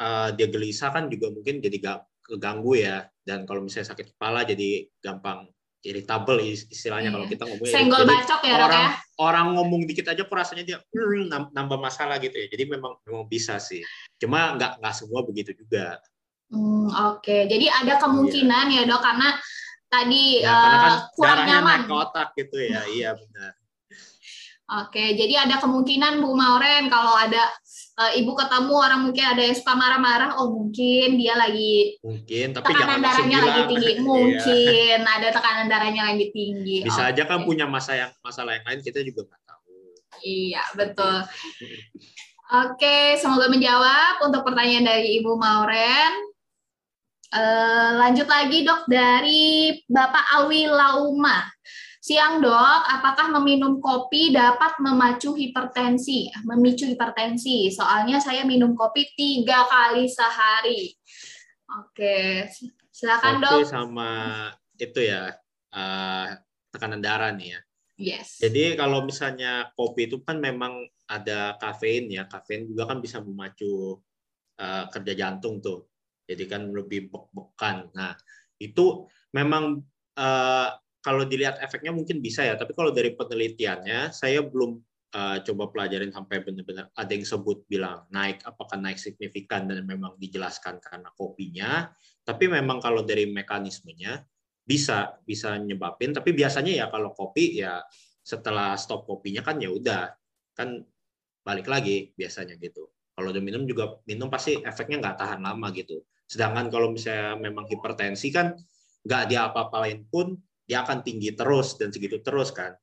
uh, 0.00 0.28
dia 0.34 0.50
gelisah 0.50 0.90
kan 0.90 1.06
juga 1.06 1.30
mungkin 1.30 1.62
jadi 1.62 1.76
gak 1.78 1.98
keganggu 2.26 2.78
ya. 2.78 3.06
Dan 3.22 3.44
kalau 3.44 3.60
misalnya 3.60 3.92
sakit 3.92 4.16
kepala 4.16 4.46
jadi 4.48 4.88
gampang 5.04 5.48
irritable 5.78 6.42
istilahnya 6.42 7.08
iya. 7.08 7.14
kalau 7.14 7.26
kita 7.30 7.42
ngomong 7.46 7.70
senggol 7.70 8.02
jadi, 8.02 8.10
bacok 8.10 8.40
ya 8.42 8.54
orang 8.58 8.82
ya? 8.82 8.90
orang 9.22 9.46
ngomong 9.54 9.86
dikit 9.86 10.10
aja 10.10 10.26
rasanya 10.26 10.64
dia 10.66 10.78
hmm, 10.82 11.30
nambah 11.54 11.78
masalah 11.78 12.18
gitu 12.18 12.34
ya. 12.34 12.46
Jadi 12.50 12.64
memang 12.66 12.98
memang 13.06 13.24
bisa 13.30 13.62
sih. 13.62 13.84
Cuma 14.18 14.58
nggak 14.58 14.82
nggak 14.82 14.94
semua 14.96 15.22
begitu 15.22 15.54
juga 15.54 16.02
hmm, 16.52 16.88
oke 16.92 17.20
okay. 17.24 17.40
jadi 17.48 17.66
ada 17.84 17.94
kemungkinan 18.00 18.66
iya. 18.72 18.84
ya 18.84 18.90
dok 18.90 19.02
karena 19.02 19.28
tadi 19.88 20.24
ya, 20.44 20.52
uh, 20.52 20.60
karena 20.60 20.78
kan 20.78 20.94
kurang 21.16 21.40
nyaman 21.48 21.78
naik 21.84 21.88
ke 21.88 21.94
otak 21.96 22.28
gitu 22.36 22.56
ya 22.60 22.82
iya 22.96 23.10
benar 23.16 23.52
Oke, 24.68 25.16
jadi 25.16 25.48
ada 25.48 25.56
kemungkinan 25.64 26.20
Bu 26.20 26.36
Mauren 26.36 26.92
kalau 26.92 27.16
ada 27.16 27.40
uh, 27.96 28.12
ibu 28.12 28.36
ketemu 28.36 28.74
orang 28.76 29.00
mungkin 29.00 29.24
ada 29.24 29.40
yang 29.40 29.56
suka 29.56 29.72
marah-marah, 29.72 30.36
oh 30.36 30.52
mungkin 30.52 31.16
dia 31.16 31.40
lagi 31.40 31.96
mungkin 32.04 32.52
tapi 32.52 32.76
tekanan 32.76 33.00
darahnya 33.00 33.38
lagi 33.48 33.62
tinggi, 33.64 33.92
iya. 33.96 34.04
mungkin 34.04 34.98
ada 35.08 35.28
tekanan 35.32 35.66
darahnya 35.72 36.02
lagi 36.12 36.26
tinggi. 36.36 36.84
Bisa 36.84 37.00
Oke. 37.00 37.10
aja 37.16 37.22
kan 37.24 37.48
punya 37.48 37.64
masa 37.64 37.96
yang 37.96 38.12
masalah 38.20 38.60
yang 38.60 38.64
lain 38.68 38.84
kita 38.84 39.00
juga 39.00 39.24
nggak 39.24 39.40
tahu. 39.48 39.72
Iya 40.20 40.62
betul. 40.76 41.16
Oke, 42.68 43.16
semoga 43.16 43.48
menjawab 43.48 44.20
untuk 44.20 44.44
pertanyaan 44.44 44.84
dari 44.84 45.16
Ibu 45.16 45.32
Mauren. 45.32 46.12
Uh, 47.28 48.00
lanjut 48.00 48.24
lagi 48.24 48.64
dok 48.64 48.88
dari 48.88 49.76
Bapak 49.84 50.40
Awi 50.40 50.64
Lauma. 50.64 51.44
Siang 52.00 52.40
dok, 52.40 52.80
apakah 52.88 53.28
meminum 53.36 53.84
kopi 53.84 54.32
dapat 54.32 54.80
memacu 54.80 55.36
hipertensi, 55.36 56.32
memicu 56.48 56.88
hipertensi? 56.88 57.68
Soalnya 57.68 58.16
saya 58.16 58.48
minum 58.48 58.72
kopi 58.72 59.12
tiga 59.12 59.68
kali 59.68 60.08
sehari. 60.08 60.96
Oke, 61.68 62.48
silakan 62.88 63.44
dok. 63.44 63.60
Kopi 63.60 63.68
sama 63.68 64.10
itu 64.80 65.04
ya 65.04 65.36
uh, 65.76 66.26
tekanan 66.72 67.04
darah 67.04 67.28
nih 67.36 67.52
ya. 67.52 67.60
Yes. 67.98 68.40
Jadi 68.40 68.78
kalau 68.78 69.04
misalnya 69.04 69.68
kopi 69.76 70.08
itu 70.08 70.22
kan 70.24 70.40
memang 70.40 70.86
ada 71.04 71.60
kafein 71.60 72.08
ya, 72.08 72.24
kafein 72.24 72.64
juga 72.64 72.88
kan 72.88 73.04
bisa 73.04 73.20
memacu 73.20 74.00
uh, 74.56 74.84
kerja 74.88 75.12
jantung 75.12 75.60
tuh. 75.60 75.84
Jadi 76.28 76.44
kan 76.44 76.68
lebih 76.68 77.08
bek-bekan. 77.08 77.88
Nah 77.96 78.12
itu 78.60 79.08
memang 79.32 79.80
uh, 80.20 80.68
kalau 81.00 81.24
dilihat 81.24 81.56
efeknya 81.64 81.94
mungkin 81.94 82.20
bisa 82.20 82.44
ya, 82.44 82.60
tapi 82.60 82.76
kalau 82.76 82.92
dari 82.92 83.16
penelitiannya 83.16 84.12
saya 84.12 84.44
belum 84.44 84.76
uh, 85.16 85.40
coba 85.40 85.64
pelajarin 85.72 86.12
sampai 86.12 86.44
benar-benar 86.44 86.92
ada 86.92 87.12
yang 87.16 87.24
sebut 87.24 87.64
bilang 87.64 88.04
naik 88.12 88.44
apakah 88.44 88.76
naik 88.76 89.00
signifikan 89.00 89.64
dan 89.64 89.88
memang 89.88 90.20
dijelaskan 90.20 90.82
karena 90.84 91.08
kopinya, 91.16 91.88
tapi 92.26 92.50
memang 92.50 92.82
kalau 92.82 93.06
dari 93.06 93.24
mekanismenya 93.30 94.20
bisa 94.68 95.16
bisa 95.24 95.56
nyebabin, 95.56 96.12
tapi 96.12 96.36
biasanya 96.36 96.76
ya 96.76 96.86
kalau 96.92 97.16
kopi 97.16 97.64
ya 97.64 97.80
setelah 98.20 98.76
stop 98.76 99.08
kopinya 99.08 99.40
kan 99.40 99.56
ya 99.56 99.72
udah 99.72 100.12
kan 100.52 100.84
balik 101.40 101.64
lagi 101.64 102.12
biasanya 102.12 102.60
gitu. 102.60 102.92
Kalau 103.16 103.32
udah 103.32 103.40
minum 103.40 103.64
juga 103.64 103.96
minum 104.04 104.28
pasti 104.28 104.60
efeknya 104.60 105.00
nggak 105.00 105.16
tahan 105.16 105.40
lama 105.40 105.72
gitu. 105.72 106.04
Sedangkan 106.28 106.68
kalau 106.68 106.92
misalnya 106.92 107.40
memang 107.40 107.64
hipertensi 107.64 108.28
kan 108.28 108.52
nggak 109.02 109.24
diapa-apain 109.32 110.04
pun 110.12 110.36
dia 110.68 110.84
akan 110.84 111.00
tinggi 111.00 111.32
terus 111.32 111.80
dan 111.80 111.88
segitu 111.88 112.20
terus 112.20 112.52
kan. 112.52 112.76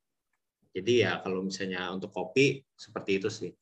Jadi 0.74 1.06
ya 1.06 1.22
kalau 1.22 1.46
misalnya 1.46 1.94
untuk 1.94 2.10
kopi 2.10 2.66
seperti 2.74 3.22
itu 3.22 3.30
sih. 3.30 3.54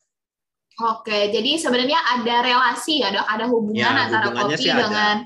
Oke, 0.82 1.30
jadi 1.30 1.62
sebenarnya 1.62 2.02
ada 2.02 2.42
relasi 2.42 3.06
ya 3.06 3.14
dok, 3.14 3.28
ada 3.30 3.46
hubungan 3.46 3.94
ya, 3.94 4.10
antara 4.10 4.34
kopi 4.34 4.66
dengan 4.66 5.22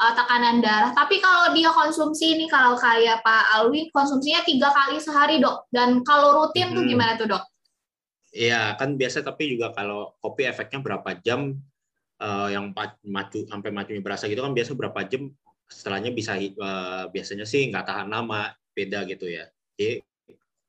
uh, 0.00 0.12
tekanan 0.16 0.64
darah. 0.64 0.96
Tapi 0.96 1.20
kalau 1.20 1.52
dia 1.52 1.68
konsumsi 1.68 2.32
ini 2.32 2.48
kalau 2.48 2.80
kayak 2.80 3.20
Pak 3.20 3.60
Alwi 3.60 3.92
konsumsinya 3.92 4.40
tiga 4.48 4.72
kali 4.72 4.96
sehari 4.96 5.36
dok, 5.36 5.68
dan 5.68 6.00
kalau 6.00 6.40
rutin 6.40 6.72
hmm. 6.72 6.76
tuh 6.80 6.84
gimana 6.88 7.12
tuh 7.20 7.28
dok? 7.28 7.44
Iya 8.32 8.72
kan 8.80 8.96
biasa 8.96 9.20
tapi 9.20 9.52
juga 9.52 9.68
kalau 9.76 10.16
kopi 10.16 10.48
efeknya 10.48 10.80
berapa 10.80 11.20
jam 11.20 11.60
uh, 12.20 12.48
yang 12.48 12.72
macu 13.06 13.44
sampai 13.48 13.70
macunya 13.72 14.02
berasa 14.04 14.28
gitu 14.30 14.40
kan 14.40 14.52
biasa 14.52 14.72
berapa 14.76 15.00
jam 15.08 15.32
setelahnya 15.66 16.14
bisa 16.14 16.38
uh, 16.38 17.10
biasanya 17.10 17.44
sih 17.44 17.66
nggak 17.68 17.86
tahan 17.86 18.08
lama 18.08 18.54
beda 18.76 19.02
gitu 19.10 19.26
ya 19.26 19.50
jadi 19.74 20.04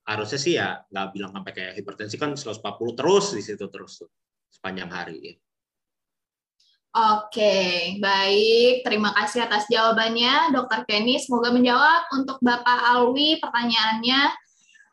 harusnya 0.07 0.39
sih 0.39 0.53
ya 0.55 0.81
nggak 0.87 1.07
bilang 1.11 1.31
sampai 1.35 1.51
kayak 1.51 1.73
hipertensi 1.75 2.15
kan 2.15 2.31
140 2.33 2.97
terus 2.97 3.25
di 3.35 3.43
situ 3.43 3.67
terus 3.67 4.03
sepanjang 4.47 4.89
hari 4.89 5.17
ya. 5.19 5.33
Oke, 6.97 7.93
baik. 8.01 8.81
Terima 8.81 9.13
kasih 9.13 9.45
atas 9.45 9.69
jawabannya, 9.69 10.49
Dokter 10.49 10.81
Kenny. 10.89 11.21
Semoga 11.21 11.53
menjawab 11.53 12.09
untuk 12.09 12.41
Bapak 12.41 12.79
Alwi 12.89 13.37
pertanyaannya. 13.37 14.33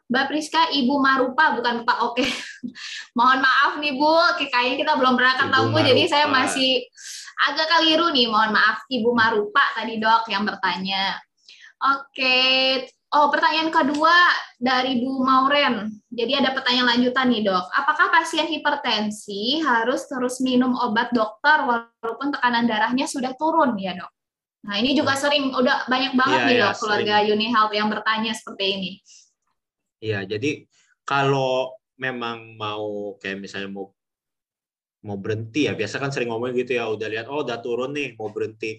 Mbak 0.04 0.24
Priska, 0.28 0.62
Ibu 0.68 0.94
Marupa, 1.00 1.56
bukan 1.56 1.84
Pak 1.88 1.98
Oke. 2.04 2.24
Mohon 3.18 3.40
maaf 3.40 3.72
nih 3.80 3.94
Bu, 3.96 4.14
kayaknya 4.36 4.76
kita 4.84 4.92
belum 5.00 5.16
pernah 5.16 5.34
ketemu, 5.40 5.76
jadi 5.80 6.02
saya 6.10 6.26
masih 6.28 6.84
agak 7.50 7.66
keliru 7.66 8.08
nih, 8.14 8.30
mohon 8.30 8.54
maaf 8.54 8.86
Ibu 8.88 9.10
Marupa 9.10 9.64
tadi 9.74 9.98
dok 9.98 10.24
yang 10.30 10.46
bertanya. 10.46 11.18
Oke, 11.84 12.40
oh 13.12 13.28
pertanyaan 13.28 13.68
kedua 13.68 14.14
dari 14.56 15.02
Bu 15.02 15.20
Mauren. 15.20 15.92
Jadi 16.08 16.32
ada 16.40 16.56
pertanyaan 16.56 16.96
lanjutan 16.96 17.28
nih 17.28 17.44
dok. 17.44 17.66
Apakah 17.74 18.08
pasien 18.08 18.48
hipertensi 18.48 19.60
harus 19.60 20.08
terus 20.08 20.40
minum 20.40 20.72
obat 20.78 21.12
dokter 21.12 21.66
walaupun 21.66 22.32
tekanan 22.32 22.64
darahnya 22.64 23.04
sudah 23.04 23.36
turun 23.36 23.76
ya 23.76 23.92
dok? 23.98 24.10
Nah 24.64 24.80
ini 24.80 24.96
juga 24.96 25.12
sering, 25.12 25.52
udah 25.52 25.84
banyak 25.84 26.16
banget 26.16 26.40
ya, 26.40 26.46
nih 26.48 26.56
dok 26.64 26.72
ya, 26.72 26.78
keluarga 26.80 27.14
Uni 27.28 27.46
Health 27.52 27.74
yang 27.76 27.88
bertanya 27.92 28.32
seperti 28.32 28.64
ini. 28.80 28.92
Iya, 30.04 30.20
jadi 30.28 30.68
kalau 31.08 31.72
memang 31.96 32.60
mau 32.60 33.16
kayak 33.16 33.40
misalnya 33.40 33.72
mau 33.72 33.88
mau 35.04 35.16
berhenti 35.20 35.68
ya 35.68 35.76
biasa 35.76 36.00
kan 36.00 36.08
sering 36.12 36.32
ngomong 36.32 36.56
gitu 36.56 36.80
ya 36.80 36.88
udah 36.88 37.08
lihat 37.12 37.28
oh 37.28 37.44
udah 37.44 37.60
turun 37.64 37.96
nih 37.96 38.12
mau 38.20 38.28
berhenti. 38.28 38.76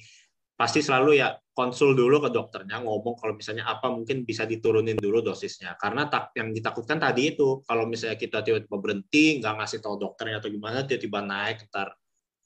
Pasti 0.56 0.80
selalu 0.80 1.20
ya 1.20 1.36
konsul 1.52 1.98
dulu 1.98 2.24
ke 2.24 2.30
dokternya 2.32 2.80
ngomong 2.80 3.20
kalau 3.20 3.34
misalnya 3.36 3.68
apa 3.68 3.92
mungkin 3.92 4.24
bisa 4.24 4.48
diturunin 4.48 4.96
dulu 4.96 5.20
dosisnya. 5.26 5.76
Karena 5.76 6.08
tak 6.08 6.32
yang 6.38 6.54
ditakutkan 6.54 7.02
tadi 7.02 7.36
itu 7.36 7.60
kalau 7.66 7.90
misalnya 7.90 8.16
kita 8.16 8.40
tiba-tiba 8.46 8.78
berhenti 8.78 9.42
nggak 9.42 9.54
ngasih 9.60 9.80
tahu 9.84 9.96
dokternya 10.00 10.40
atau 10.40 10.50
gimana 10.54 10.86
tiba-tiba 10.88 11.20
naik 11.26 11.68
ntar 11.74 11.98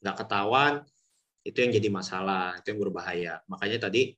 nggak 0.02 0.16
ketahuan 0.24 0.74
itu 1.46 1.58
yang 1.60 1.72
jadi 1.76 1.90
masalah 1.92 2.58
itu 2.58 2.68
yang 2.74 2.80
berbahaya. 2.82 3.34
Makanya 3.46 3.92
tadi 3.92 4.16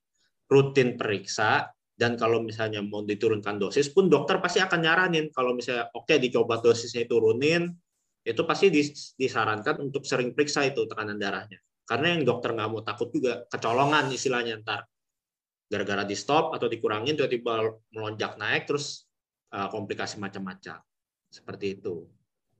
rutin 0.48 0.96
periksa 0.96 1.68
dan 2.02 2.18
kalau 2.18 2.42
misalnya 2.42 2.82
mau 2.82 3.06
diturunkan 3.06 3.62
dosis 3.62 3.86
pun 3.94 4.10
dokter 4.10 4.42
pasti 4.42 4.58
akan 4.58 4.82
nyaranin 4.82 5.30
kalau 5.30 5.54
misalnya 5.54 5.86
oke 5.94 6.10
okay, 6.10 6.18
dicoba 6.18 6.58
dosisnya 6.58 7.06
turunin 7.06 7.70
itu 8.26 8.42
pasti 8.42 8.74
disarankan 9.14 9.78
untuk 9.78 10.02
sering 10.02 10.34
periksa 10.34 10.66
itu 10.66 10.82
tekanan 10.90 11.14
darahnya. 11.14 11.62
Karena 11.86 12.18
yang 12.18 12.26
dokter 12.26 12.54
nggak 12.58 12.70
mau 12.74 12.82
takut 12.82 13.10
juga 13.14 13.46
kecolongan 13.46 14.10
istilahnya 14.10 14.58
ntar 14.66 14.82
gara-gara 15.70 16.02
di 16.02 16.18
stop 16.18 16.50
atau 16.58 16.66
dikurangin 16.66 17.14
tiba-tiba 17.14 17.70
melonjak 17.94 18.34
naik 18.34 18.66
terus 18.66 19.06
uh, 19.54 19.70
komplikasi 19.70 20.18
macam-macam 20.18 20.82
seperti 21.30 21.78
itu. 21.78 22.02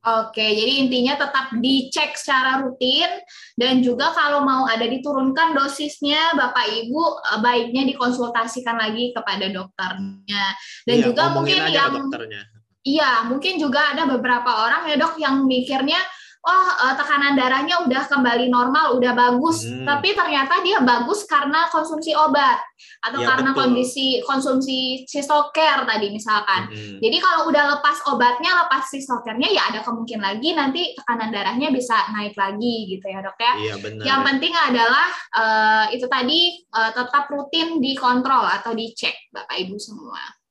Oke, 0.02 0.42
jadi 0.42 0.82
intinya 0.82 1.14
tetap 1.14 1.54
dicek 1.62 2.18
secara 2.18 2.58
rutin 2.58 3.22
dan 3.54 3.86
juga 3.86 4.10
kalau 4.10 4.42
mau 4.42 4.66
ada 4.66 4.82
diturunkan 4.82 5.54
dosisnya, 5.54 6.34
Bapak 6.34 6.66
Ibu 6.66 7.02
eh, 7.22 7.38
baiknya 7.38 7.86
dikonsultasikan 7.94 8.82
lagi 8.82 9.14
kepada 9.14 9.46
dokternya. 9.46 10.44
Dan 10.82 10.96
iya, 10.98 11.06
juga 11.06 11.30
mungkin 11.30 11.54
yang 11.70 11.94
dokternya 11.94 12.42
Iya, 12.82 13.30
mungkin 13.30 13.62
juga 13.62 13.94
ada 13.94 14.10
beberapa 14.10 14.50
orang 14.66 14.90
ya 14.90 14.98
dok 14.98 15.14
yang 15.22 15.46
mikirnya 15.46 16.02
oh 16.42 16.68
uh, 16.82 16.94
tekanan 16.98 17.38
darahnya 17.38 17.86
udah 17.86 18.02
kembali 18.10 18.50
normal, 18.50 18.98
udah 18.98 19.14
bagus, 19.14 19.62
hmm. 19.62 19.86
tapi 19.86 20.10
ternyata 20.10 20.58
dia 20.66 20.82
bagus 20.82 21.22
karena 21.30 21.70
konsumsi 21.70 22.18
obat 22.18 22.58
atau 22.98 23.22
ya, 23.22 23.26
karena 23.30 23.50
betul. 23.54 23.60
kondisi 23.62 24.18
konsumsi 24.26 25.06
sistoker 25.06 25.86
tadi 25.86 26.10
misalkan. 26.10 26.66
Hmm. 26.66 26.98
Jadi 26.98 27.16
kalau 27.22 27.46
udah 27.46 27.78
lepas 27.78 28.02
obatnya, 28.10 28.58
lepas 28.66 28.90
sistokernya 28.90 29.54
ya 29.54 29.62
ada 29.70 29.86
kemungkinan 29.86 30.22
lagi 30.22 30.50
nanti 30.58 30.82
tekanan 30.98 31.30
darahnya 31.30 31.70
bisa 31.70 31.94
naik 32.10 32.34
lagi 32.34 32.90
gitu 32.90 33.06
ya 33.06 33.22
dok 33.22 33.38
ya. 33.38 33.52
Iya, 33.62 33.74
benar. 33.78 34.02
Yang 34.02 34.20
penting 34.26 34.54
adalah 34.58 35.08
uh, 35.38 35.86
itu 35.94 36.06
tadi 36.10 36.40
uh, 36.74 36.90
tetap 36.90 37.30
rutin 37.30 37.78
dikontrol 37.78 38.50
atau 38.50 38.74
dicek 38.74 39.30
bapak 39.30 39.62
ibu 39.62 39.78
semua. 39.78 40.41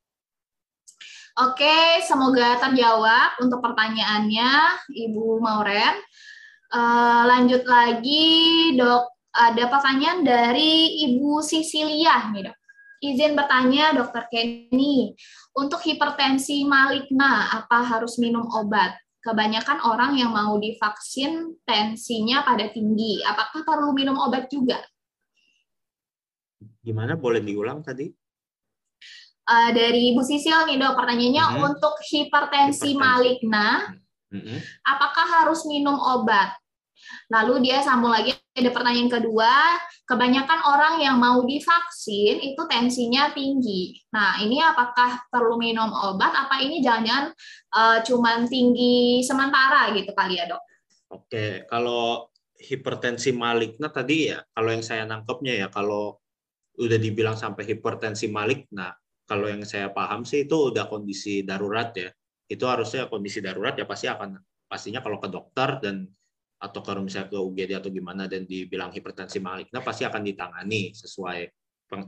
Oke, 1.40 2.04
semoga 2.04 2.60
terjawab 2.60 3.40
untuk 3.40 3.64
pertanyaannya, 3.64 4.52
Ibu 4.92 5.40
Mauren. 5.40 5.96
Uh, 6.68 7.24
lanjut 7.24 7.64
lagi, 7.64 8.76
dok. 8.76 9.08
Ada 9.32 9.72
pertanyaan 9.72 10.28
dari 10.28 11.08
Ibu 11.08 11.40
Sisilia 11.40 12.28
nih, 12.36 12.52
dok. 12.52 12.58
Izin 13.02 13.34
bertanya, 13.34 13.96
Dokter 13.96 14.28
Kenny. 14.28 15.16
Untuk 15.56 15.80
hipertensi 15.88 16.68
maligna, 16.68 17.48
apa 17.50 17.80
harus 17.80 18.20
minum 18.20 18.46
obat? 18.52 18.94
Kebanyakan 19.24 19.88
orang 19.88 20.20
yang 20.20 20.36
mau 20.36 20.60
divaksin 20.60 21.56
tensinya 21.64 22.44
pada 22.44 22.68
tinggi. 22.70 23.24
Apakah 23.24 23.64
perlu 23.64 23.96
minum 23.96 24.20
obat 24.20 24.52
juga? 24.52 24.84
Gimana? 26.84 27.16
Boleh 27.16 27.40
diulang 27.40 27.82
tadi? 27.82 28.21
Uh, 29.48 29.70
dari 29.74 30.14
Bu 30.14 30.22
Sisil 30.22 30.68
nih 30.68 30.78
dok 30.78 30.98
pertanyaannya 30.98 31.44
mm 31.44 31.54
-hmm. 31.56 31.68
untuk 31.72 31.96
hipertensi, 32.06 32.94
hipertensi. 32.94 33.00
maligna 33.00 33.68
mm 34.30 34.42
-hmm. 34.42 34.58
apakah 34.86 35.26
harus 35.42 35.66
minum 35.66 35.96
obat 35.96 36.62
lalu 37.34 37.66
dia 37.66 37.82
sambung 37.82 38.14
lagi 38.14 38.36
ada 38.52 38.70
pertanyaan 38.70 39.10
kedua 39.10 39.80
kebanyakan 40.06 40.60
orang 40.68 40.96
yang 41.02 41.18
mau 41.18 41.42
divaksin 41.42 42.44
itu 42.44 42.62
tensinya 42.68 43.32
tinggi 43.32 43.98
nah 44.12 44.38
ini 44.44 44.60
apakah 44.62 45.26
perlu 45.32 45.58
minum 45.58 45.90
obat 45.90 46.36
apa 46.36 46.62
ini 46.62 46.84
jangan-jangan 46.84 47.34
uh, 47.74 47.98
cuman 48.06 48.46
tinggi 48.46 49.24
sementara 49.24 49.90
gitu 49.96 50.12
kali 50.14 50.38
ya 50.38 50.46
dok 50.52 50.64
oke 51.10 51.66
kalau 51.72 52.30
hipertensi 52.62 53.34
maligna 53.34 53.90
tadi 53.90 54.30
ya 54.30 54.44
kalau 54.54 54.70
yang 54.70 54.86
saya 54.86 55.04
nangkepnya 55.10 55.66
ya 55.66 55.68
kalau 55.74 56.22
udah 56.78 57.00
dibilang 57.02 57.36
sampai 57.36 57.66
hipertensi 57.66 58.30
maligna 58.30 58.94
kalau 59.32 59.48
yang 59.48 59.64
saya 59.64 59.88
paham 59.96 60.28
sih 60.28 60.44
itu 60.44 60.76
udah 60.76 60.92
kondisi 60.92 61.48
darurat 61.48 61.96
ya. 61.96 62.12
Itu 62.52 62.68
harusnya 62.68 63.08
kondisi 63.08 63.40
darurat 63.40 63.80
ya 63.80 63.88
pasti 63.88 64.12
akan 64.12 64.36
pastinya 64.68 65.00
kalau 65.00 65.24
ke 65.24 65.32
dokter 65.32 65.80
dan 65.80 66.04
atau 66.60 66.84
kalau 66.84 67.00
misalnya 67.00 67.32
ke 67.32 67.40
UGD 67.40 67.72
atau 67.80 67.88
gimana 67.88 68.28
dan 68.28 68.44
dibilang 68.44 68.92
hipertensi 68.92 69.40
maligna 69.40 69.80
pasti 69.80 70.04
akan 70.04 70.20
ditangani 70.28 70.92
sesuai 70.92 71.48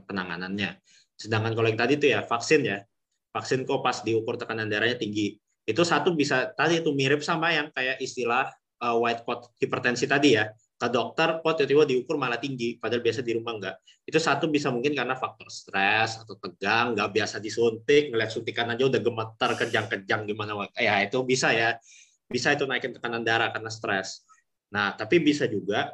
penanganannya. 0.04 0.84
Sedangkan 1.16 1.56
kalau 1.56 1.72
yang 1.72 1.80
tadi 1.80 1.96
itu 1.96 2.12
ya 2.12 2.20
vaksin 2.20 2.60
ya, 2.60 2.84
vaksin 3.32 3.64
kok 3.64 3.80
pas 3.80 4.04
diukur 4.04 4.36
tekanan 4.36 4.68
darahnya 4.68 5.00
tinggi. 5.00 5.40
Itu 5.64 5.80
satu 5.80 6.12
bisa 6.12 6.52
tadi 6.52 6.84
itu 6.84 6.92
mirip 6.92 7.24
sama 7.24 7.56
yang 7.56 7.72
kayak 7.72 8.04
istilah 8.04 8.52
uh, 8.84 9.00
white 9.00 9.24
coat 9.24 9.48
hipertensi 9.56 10.04
tadi 10.04 10.36
ya 10.36 10.52
dokter 10.90 11.40
kok 11.40 11.54
tiba-tiba 11.60 11.84
diukur 11.84 12.16
malah 12.16 12.40
tinggi 12.40 12.76
padahal 12.80 13.02
biasa 13.04 13.20
di 13.20 13.32
rumah 13.36 13.52
enggak. 13.56 13.76
Itu 14.02 14.18
satu 14.18 14.48
bisa 14.48 14.72
mungkin 14.72 14.92
karena 14.92 15.14
faktor 15.14 15.48
stres 15.52 16.20
atau 16.20 16.34
tegang 16.36 16.96
nggak 16.96 17.10
biasa 17.14 17.38
disuntik 17.38 18.10
ngeliat 18.10 18.30
suntikan 18.32 18.72
aja 18.72 18.88
udah 18.88 19.00
gemetar 19.00 19.50
kejang-kejang 19.58 20.26
gimana 20.28 20.66
ya 20.76 21.04
itu 21.04 21.20
bisa 21.22 21.52
ya. 21.54 21.76
Bisa 22.24 22.56
itu 22.56 22.64
naikin 22.64 22.96
tekanan 22.96 23.22
darah 23.22 23.52
karena 23.52 23.70
stres. 23.70 24.24
Nah 24.72 24.96
tapi 24.96 25.20
bisa 25.20 25.44
juga 25.46 25.92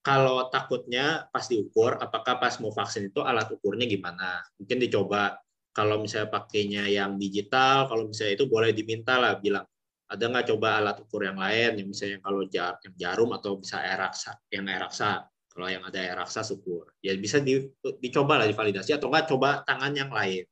kalau 0.00 0.48
takutnya 0.48 1.28
pas 1.28 1.44
diukur 1.44 2.00
apakah 2.00 2.40
pas 2.40 2.56
mau 2.58 2.72
vaksin 2.72 3.12
itu 3.12 3.20
alat 3.22 3.48
ukurnya 3.52 3.86
gimana? 3.86 4.42
Mungkin 4.60 4.78
dicoba. 4.80 5.38
Kalau 5.70 6.02
misalnya 6.02 6.34
pakainya 6.34 6.90
yang 6.90 7.14
digital 7.14 7.86
kalau 7.86 8.10
misalnya 8.10 8.34
itu 8.42 8.50
boleh 8.50 8.74
diminta 8.74 9.22
lah 9.22 9.38
bilang 9.38 9.62
ada 10.10 10.24
nggak 10.26 10.46
coba 10.50 10.82
alat 10.82 10.96
ukur 10.98 11.22
yang 11.22 11.38
lain? 11.38 11.78
Yang 11.78 11.88
misalnya 11.94 12.18
kalau 12.18 12.42
jar, 12.50 12.74
yang 12.82 12.94
jarum 12.98 13.30
atau 13.30 13.54
bisa 13.62 13.78
air 13.78 13.98
raksa 14.02 14.34
yang 14.50 14.66
air 14.66 14.82
raksa. 14.82 15.30
Kalau 15.50 15.66
yang 15.66 15.82
ada 15.86 15.98
air 15.98 16.18
raksa 16.18 16.42
syukur. 16.42 16.90
Ya 16.98 17.14
bisa 17.14 17.38
di, 17.38 17.70
dicoba 18.02 18.42
lah 18.42 18.46
divalidasi 18.50 18.94
atau 18.94 19.10
nggak 19.10 19.30
coba 19.30 19.62
tangan 19.62 19.94
yang 19.94 20.10
lain. 20.10 20.46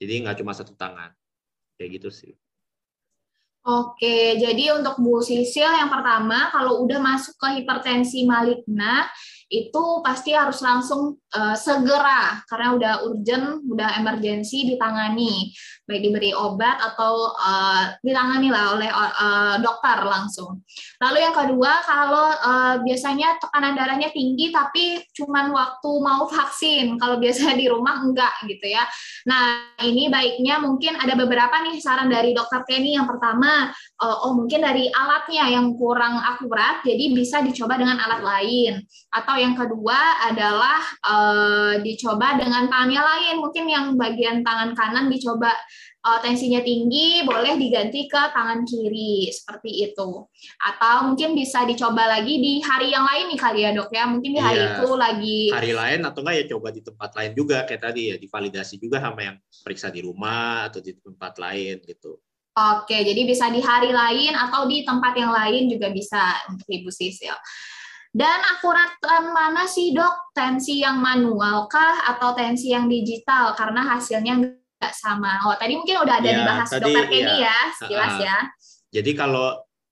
Jadi 0.00 0.12
nggak 0.24 0.36
cuma 0.40 0.56
satu 0.56 0.72
tangan. 0.72 1.12
Kayak 1.76 2.00
gitu 2.00 2.10
sih. 2.12 2.32
Oke, 3.68 4.40
jadi 4.40 4.72
untuk 4.80 4.96
Bu 4.96 5.20
Sisil 5.20 5.68
yang 5.68 5.92
pertama, 5.92 6.48
kalau 6.48 6.80
udah 6.88 7.04
masuk 7.04 7.36
ke 7.36 7.60
hipertensi 7.60 8.24
maligna, 8.24 9.04
itu 9.48 9.84
pasti 10.04 10.36
harus 10.36 10.60
langsung 10.60 11.16
uh, 11.32 11.56
segera 11.56 12.44
karena 12.44 12.68
udah 12.76 12.92
urgent, 13.08 13.64
udah 13.64 13.96
emergensi 13.96 14.68
ditangani, 14.68 15.56
baik 15.88 16.04
diberi 16.04 16.36
obat 16.36 16.76
atau 16.76 17.32
uh, 17.32 17.96
ditangani 18.04 18.52
lah 18.52 18.76
oleh 18.76 18.92
uh, 18.92 19.56
dokter 19.64 20.04
langsung. 20.04 20.60
Lalu 21.00 21.18
yang 21.24 21.32
kedua, 21.32 21.80
kalau 21.80 22.28
uh, 22.28 22.76
biasanya 22.84 23.40
tekanan 23.40 23.72
darahnya 23.72 24.12
tinggi 24.12 24.52
tapi 24.52 25.00
cuman 25.16 25.48
waktu 25.56 25.90
mau 26.04 26.28
vaksin, 26.28 27.00
kalau 27.00 27.16
biasanya 27.22 27.56
di 27.56 27.66
rumah 27.72 28.04
enggak 28.04 28.44
gitu 28.44 28.68
ya. 28.68 28.84
Nah 29.24 29.64
ini 29.80 30.12
baiknya 30.12 30.60
mungkin 30.60 31.00
ada 31.00 31.16
beberapa 31.16 31.56
nih 31.64 31.80
saran 31.80 32.12
dari 32.12 32.36
dokter 32.36 32.68
Kenny. 32.68 33.00
Yang 33.00 33.16
pertama, 33.16 33.72
uh, 34.04 34.16
oh 34.28 34.36
mungkin 34.36 34.60
dari 34.60 34.92
alatnya 34.92 35.56
yang 35.56 35.72
kurang 35.72 36.20
akurat, 36.20 36.84
jadi 36.84 37.16
bisa 37.16 37.40
dicoba 37.40 37.80
dengan 37.80 37.96
alat 37.96 38.20
lain 38.20 38.84
atau 39.08 39.37
yang 39.38 39.54
kedua 39.54 40.26
adalah 40.26 40.82
uh, 41.06 41.74
dicoba 41.80 42.34
dengan 42.36 42.66
tangannya 42.66 42.98
lain. 42.98 43.36
Mungkin 43.38 43.64
yang 43.70 43.86
bagian 43.94 44.42
tangan 44.42 44.74
kanan 44.74 45.06
dicoba 45.06 45.54
uh, 46.02 46.18
tensinya 46.18 46.58
tinggi, 46.60 47.22
boleh 47.22 47.54
diganti 47.54 48.10
ke 48.10 48.22
tangan 48.34 48.66
kiri 48.66 49.30
seperti 49.30 49.88
itu. 49.88 50.26
Atau 50.60 50.96
mungkin 51.08 51.38
bisa 51.38 51.62
dicoba 51.64 52.10
lagi 52.18 52.36
di 52.42 52.58
hari 52.60 52.90
yang 52.90 53.06
lain 53.06 53.30
nih 53.30 53.40
kali 53.40 53.60
ya 53.62 53.70
dok 53.70 53.90
ya. 53.94 54.04
Mungkin 54.10 54.30
di 54.34 54.40
hari 54.42 54.60
iya, 54.60 54.74
itu 54.76 54.88
lagi 54.98 55.40
hari 55.54 55.72
lain 55.72 56.00
atau 56.02 56.20
enggak 56.26 56.36
ya 56.36 56.44
coba 56.52 56.68
di 56.74 56.80
tempat 56.82 57.10
lain 57.14 57.32
juga 57.38 57.56
kayak 57.64 57.82
tadi 57.86 58.02
ya 58.10 58.16
divalidasi 58.18 58.74
juga 58.82 58.98
sama 58.98 59.20
yang 59.22 59.36
periksa 59.62 59.88
di 59.94 60.02
rumah 60.02 60.66
atau 60.66 60.82
di 60.82 60.92
tempat 60.98 61.38
lain 61.38 61.78
gitu. 61.86 62.18
Oke, 62.58 63.06
jadi 63.06 63.22
bisa 63.22 63.46
di 63.54 63.62
hari 63.62 63.94
lain 63.94 64.34
atau 64.34 64.66
di 64.66 64.82
tempat 64.82 65.14
yang 65.14 65.30
lain 65.30 65.70
juga 65.70 65.94
bisa 65.94 66.18
untuk 66.50 66.66
Ibu 66.66 66.90
Sisil. 66.90 67.38
Dan 68.12 68.40
akuratan 68.56 69.36
mana 69.36 69.68
sih 69.68 69.92
dok? 69.92 70.32
Tensi 70.32 70.80
yang 70.80 70.98
manual 70.98 71.68
kah 71.68 72.08
atau 72.14 72.32
tensi 72.32 72.72
yang 72.72 72.88
digital? 72.88 73.52
Karena 73.52 73.84
hasilnya 73.84 74.40
nggak 74.40 74.94
sama. 74.94 75.44
Oh 75.44 75.54
tadi 75.58 75.76
mungkin 75.76 76.02
udah 76.02 76.16
ada 76.18 76.30
ya, 76.30 76.36
dibahas 76.40 76.68
tadi, 76.70 76.82
dokter 76.88 77.04
Kenny 77.10 77.36
ya, 77.42 77.50
ya 77.50 77.58
sekilas 77.76 78.14
uh, 78.16 78.20
ya. 78.24 78.36
Jadi 78.88 79.10
kalau 79.12 79.46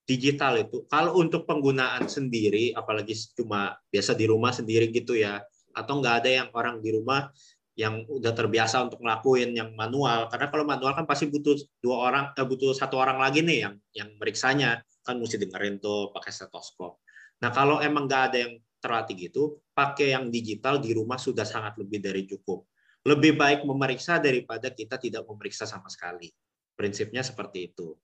digital 0.07 0.53
itu, 0.63 0.87
kalau 0.87 1.19
untuk 1.19 1.45
penggunaan 1.45 2.07
sendiri, 2.07 2.73
apalagi 2.73 3.13
cuma 3.35 3.75
biasa 3.91 4.15
di 4.15 4.25
rumah 4.31 4.55
sendiri 4.55 4.89
gitu 4.95 5.19
ya, 5.19 5.43
atau 5.77 6.01
nggak 6.01 6.25
ada 6.25 6.31
yang 6.31 6.49
orang 6.55 6.81
di 6.81 6.95
rumah 6.95 7.29
yang 7.77 8.09
udah 8.09 8.33
terbiasa 8.33 8.89
untuk 8.89 9.05
ngelakuin 9.05 9.53
yang 9.53 9.77
manual 9.77 10.33
karena 10.33 10.49
kalau 10.49 10.65
manual 10.65 10.97
kan 10.97 11.05
pasti 11.05 11.29
butuh 11.29 11.61
dua 11.85 12.09
orang 12.09 12.25
eh, 12.33 12.47
butuh 12.49 12.73
satu 12.73 12.97
orang 12.97 13.21
lagi 13.21 13.45
nih 13.45 13.69
yang 13.69 13.75
yang 13.93 14.09
meriksanya 14.17 14.81
kan 15.05 15.21
mesti 15.21 15.37
dengerin 15.37 15.77
tuh 15.77 16.09
pakai 16.09 16.33
stetoskop 16.33 17.05
Nah, 17.43 17.51
kalau 17.53 17.83
emang 17.85 18.09
nggak 18.09 18.23
ada 18.33 18.39
yang 18.49 18.55
terlatih 18.81 19.29
gitu, 19.29 19.61
pakai 19.77 20.15
yang 20.15 20.33
digital 20.33 20.81
di 20.81 20.97
rumah 20.97 21.21
sudah 21.21 21.45
sangat 21.45 21.77
lebih 21.77 22.01
dari 22.01 22.25
cukup. 22.25 22.65
Lebih 23.07 23.39
baik 23.39 23.61
memeriksa 23.63 24.19
daripada 24.19 24.73
kita 24.73 24.99
tidak 24.99 25.27
memeriksa 25.29 25.69
sama 25.69 25.87
sekali. 25.87 26.33
Prinsipnya 26.75 27.23
seperti 27.23 27.71
itu. 27.73 27.95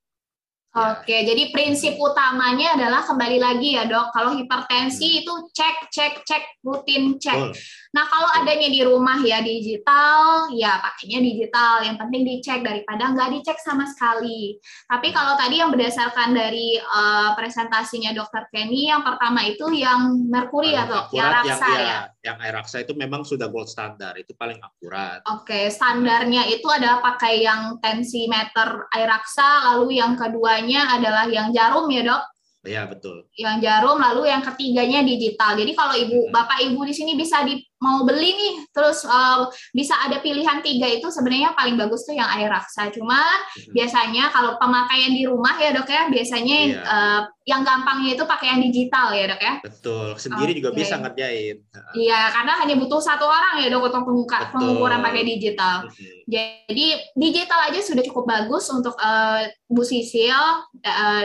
Ya. 0.72 0.96
Oke, 0.96 1.28
jadi 1.28 1.52
prinsip 1.52 2.00
utamanya 2.00 2.80
adalah 2.80 3.04
kembali 3.04 3.37
lagi 3.37 3.76
ya 3.76 3.85
dok, 3.85 4.08
kalau 4.16 4.32
hipertensi 4.32 5.04
hmm. 5.04 5.20
itu 5.20 5.32
cek, 5.52 5.92
cek, 5.92 6.14
cek, 6.24 6.64
rutin 6.64 7.20
cek. 7.20 7.37
Oh. 7.37 7.52
Nah 7.92 8.08
kalau 8.08 8.24
adanya 8.40 8.72
di 8.72 8.80
rumah 8.80 9.20
ya 9.20 9.44
digital, 9.44 10.48
ya 10.56 10.80
pakainya 10.80 11.20
digital. 11.20 11.85
Yang 11.85 11.96
penting 12.00 12.22
dicek 12.24 12.61
daripada 12.64 13.12
nggak 13.12 13.28
dicek 13.37 13.61
sama 13.61 13.85
sekali. 13.85 14.56
Tapi 14.88 15.12
hmm. 15.12 15.16
kalau 15.20 15.37
tadi 15.37 15.61
yang 15.61 15.68
berdasarkan 15.68 16.32
dari 16.32 16.80
uh, 16.80 17.37
presentasinya 17.37 18.16
dokter 18.16 18.48
Kenny, 18.48 18.88
yang 18.88 19.04
pertama 19.04 19.44
itu 19.44 19.68
yang 19.76 20.24
merkuri 20.32 20.72
ya 20.72 20.88
dok, 20.88 21.12
yang 21.12 21.28
raksa 21.37 21.68
yang, 21.68 21.85
ya, 21.85 21.96
ya. 22.21 22.21
Yang 22.22 22.37
air 22.38 22.54
raksa 22.54 22.76
itu 22.87 22.94
memang 22.94 23.26
sudah 23.26 23.50
gold 23.50 23.66
standar, 23.66 24.14
itu 24.14 24.30
paling 24.38 24.62
akurat. 24.62 25.26
Oke, 25.26 25.66
standarnya 25.74 26.46
itu 26.46 26.70
adalah 26.70 27.02
pakai 27.02 27.42
yang 27.42 27.82
tensimeter 27.82 28.87
air 28.94 29.11
raksa, 29.11 29.74
lalu 29.74 29.98
yang 29.98 30.14
kedua 30.14 30.42
keduanya 30.42 30.98
adalah 30.98 31.24
yang 31.30 31.54
jarum 31.54 31.87
ya 31.87 32.02
dok? 32.02 32.22
Iya 32.62 32.82
betul. 32.87 33.26
Yang 33.35 33.56
jarum 33.66 33.98
lalu 33.98 34.30
yang 34.30 34.42
ketiganya 34.42 35.02
digital. 35.02 35.54
Jadi 35.54 35.72
kalau 35.74 35.94
ibu 35.94 36.18
hmm. 36.26 36.35
bapak 36.35 36.58
ibu 36.66 36.78
di 36.87 36.94
sini 36.94 37.18
bisa 37.18 37.42
di 37.42 37.58
mau 37.83 38.07
beli 38.07 38.31
nih. 38.31 38.55
Terus 38.71 39.03
uh, 39.03 39.51
bisa 39.75 39.99
ada 39.99 40.23
pilihan 40.23 40.62
tiga 40.62 40.87
itu 40.87 41.11
sebenarnya 41.11 41.59
paling 41.59 41.75
bagus 41.75 42.07
tuh 42.07 42.14
yang 42.14 42.31
air 42.38 42.47
raksa. 42.47 42.95
Cuma 42.95 43.18
hmm. 43.18 43.75
biasanya 43.75 44.31
kalau 44.31 44.55
pemakaian 44.62 45.11
di 45.11 45.27
rumah 45.27 45.59
ya 45.59 45.75
dok 45.75 45.90
ya 45.90 46.07
biasanya 46.07 46.59
yeah. 46.71 46.87
Uh, 46.87 47.21
yang 47.42 47.66
gampangnya 47.66 48.14
itu 48.14 48.23
pakai 48.23 48.55
yang 48.55 48.62
digital 48.62 49.11
ya 49.11 49.25
dok 49.27 49.42
ya. 49.42 49.55
Betul. 49.66 50.07
Sendiri 50.14 50.55
okay. 50.55 50.59
juga 50.62 50.71
bisa 50.71 50.95
ngerjain. 51.03 51.57
Iya 51.99 52.21
karena 52.31 52.53
hanya 52.62 52.75
butuh 52.79 53.03
satu 53.03 53.27
orang 53.27 53.66
ya 53.66 53.68
dok 53.75 53.90
untuk 53.90 54.07
penguka, 54.07 54.38
pengukuran 54.55 55.03
pakai 55.03 55.23
digital. 55.27 55.90
Hmm. 55.90 56.21
jadi 56.33 56.87
digital 57.18 57.68
aja 57.68 57.81
sudah 57.83 58.01
cukup 58.07 58.25
bagus 58.25 58.71
untuk 58.71 58.95
uh, 59.03 59.42
Bu 59.66 59.83
Sisil. 59.83 60.38
Uh, 60.87 61.23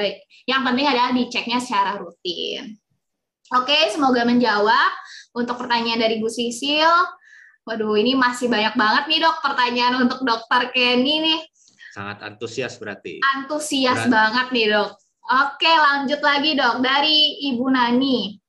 yang 0.49 0.65
penting 0.65 0.89
adalah 0.89 1.13
diceknya 1.13 1.61
secara 1.61 2.01
rutin. 2.01 2.79
Oke, 3.55 3.87
semoga 3.95 4.27
menjawab 4.27 4.91
untuk 5.37 5.55
pertanyaan 5.61 6.01
dari 6.01 6.17
Bu 6.17 6.25
Sisil. 6.25 6.89
Waduh, 7.67 7.99
ini 7.99 8.17
masih 8.17 8.49
banyak 8.49 8.73
banget 8.73 9.03
nih 9.11 9.19
dok 9.21 9.37
pertanyaan 9.43 10.07
untuk 10.07 10.25
dokter 10.25 10.71
Kenny 10.73 11.21
nih. 11.21 11.39
Sangat 11.93 12.23
antusias 12.25 12.79
berarti. 12.81 13.21
Antusias 13.37 14.07
berarti. 14.07 14.13
banget 14.13 14.47
nih 14.55 14.65
dok. 14.73 14.89
Oke, 15.27 15.67
lanjut 15.67 16.21
lagi 16.23 16.51
dok 16.55 16.75
dari 16.79 17.43
Ibu 17.51 17.65
Nani. 17.67 18.39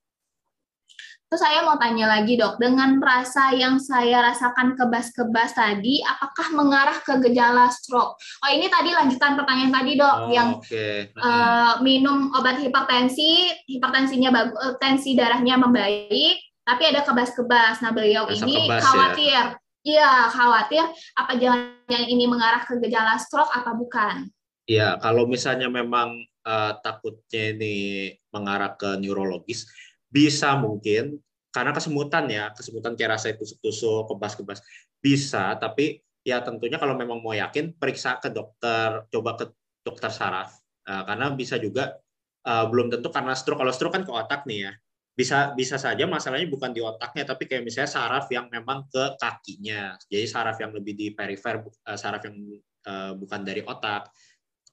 Terus 1.29 1.45
saya 1.45 1.61
mau 1.61 1.77
tanya 1.77 2.09
lagi 2.09 2.41
dok, 2.41 2.57
dengan 2.57 2.97
rasa 3.05 3.53
yang 3.53 3.77
saya 3.77 4.25
rasakan 4.33 4.81
kebas-kebas 4.81 5.53
tadi, 5.53 6.01
apakah 6.01 6.57
mengarah 6.57 7.05
ke 7.05 7.21
gejala 7.21 7.69
stroke? 7.69 8.17
Oh 8.17 8.49
ini 8.49 8.65
tadi 8.73 8.97
lanjutan 8.97 9.37
pertanyaan 9.37 9.69
tadi 9.69 9.93
dok, 10.01 10.17
oh, 10.25 10.33
yang 10.33 10.57
okay. 10.57 11.13
uh, 11.21 11.29
eh, 11.29 11.73
minum 11.85 12.33
obat 12.33 12.57
hipertensi, 12.65 13.53
hipertensinya 13.69 14.33
bagus, 14.33 14.57
uh, 14.57 14.75
tensi 14.81 15.13
darahnya 15.13 15.61
membaik, 15.61 16.48
tapi 16.69 16.83
ada 16.93 17.01
kebas-kebas. 17.01 17.81
Nah 17.81 17.97
beliau 17.97 18.29
Rasa 18.29 18.45
ini 18.45 18.69
kebas, 18.69 18.85
ya? 18.85 18.85
khawatir, 18.85 19.43
iya 19.89 19.97
ya, 19.97 20.13
khawatir, 20.29 20.85
apa 21.17 21.33
yang 21.41 22.05
ini 22.13 22.29
mengarah 22.29 22.61
ke 22.69 22.77
gejala 22.77 23.17
stroke 23.17 23.49
apa 23.49 23.73
bukan? 23.73 24.29
Iya, 24.69 25.01
kalau 25.01 25.25
misalnya 25.25 25.73
memang 25.73 26.13
uh, 26.45 26.77
takutnya 26.85 27.57
ini 27.57 28.13
mengarah 28.29 28.77
ke 28.77 29.01
neurologis, 29.01 29.65
bisa 30.13 30.61
mungkin 30.61 31.17
karena 31.49 31.73
kesemutan 31.73 32.29
ya 32.29 32.53
kesemutan 32.53 32.93
kayak 32.93 33.17
rasa 33.17 33.33
tusuk-tusuk 33.35 34.13
kebas-kebas 34.13 34.61
bisa 35.01 35.57
tapi 35.57 36.05
ya 36.21 36.45
tentunya 36.45 36.77
kalau 36.77 36.93
memang 36.93 37.25
mau 37.25 37.33
yakin 37.33 37.73
periksa 37.73 38.21
ke 38.21 38.29
dokter 38.29 39.09
coba 39.09 39.31
ke 39.41 39.49
dokter 39.81 40.13
saraf 40.13 40.61
uh, 40.85 41.03
karena 41.09 41.33
bisa 41.33 41.57
juga 41.57 41.97
uh, 42.45 42.69
belum 42.69 42.93
tentu 42.93 43.09
karena 43.09 43.33
stroke 43.33 43.65
kalau 43.65 43.73
stroke 43.73 43.97
kan 43.97 44.05
ke 44.05 44.13
otak 44.13 44.45
nih 44.45 44.69
ya 44.69 44.73
bisa 45.19 45.51
bisa 45.59 45.75
saja 45.83 46.07
masalahnya 46.07 46.47
bukan 46.47 46.71
di 46.71 46.79
otaknya 46.79 47.27
tapi 47.27 47.51
kayak 47.51 47.67
misalnya 47.67 47.91
saraf 47.91 48.31
yang 48.31 48.47
memang 48.47 48.87
ke 48.87 49.19
kakinya. 49.19 49.99
Jadi 50.07 50.25
saraf 50.31 50.63
yang 50.63 50.71
lebih 50.71 50.95
di 50.95 51.07
perifer 51.11 51.59
uh, 51.67 51.99
saraf 51.99 52.23
yang 52.23 52.39
uh, 52.87 53.19
bukan 53.19 53.43
dari 53.43 53.67
otak. 53.67 54.15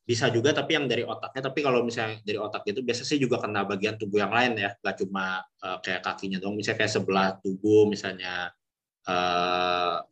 Bisa 0.05 0.29
juga 0.29 0.53
tapi 0.53 0.77
yang 0.77 0.85
dari 0.85 1.01
otaknya 1.01 1.49
tapi 1.49 1.65
kalau 1.65 1.81
misalnya 1.81 2.21
dari 2.21 2.37
otak 2.37 2.61
itu 2.69 2.85
biasa 2.85 3.01
sih 3.01 3.17
juga 3.17 3.41
kena 3.41 3.65
bagian 3.65 3.97
tubuh 3.97 4.21
yang 4.21 4.29
lain 4.29 4.53
ya. 4.53 4.69
Nggak 4.85 4.95
cuma 5.01 5.41
uh, 5.65 5.81
kayak 5.81 6.05
kakinya 6.05 6.37
dong 6.37 6.61
misalnya 6.61 6.77
kayak 6.85 6.93
sebelah 6.93 7.27
tubuh 7.41 7.89
misalnya 7.89 8.53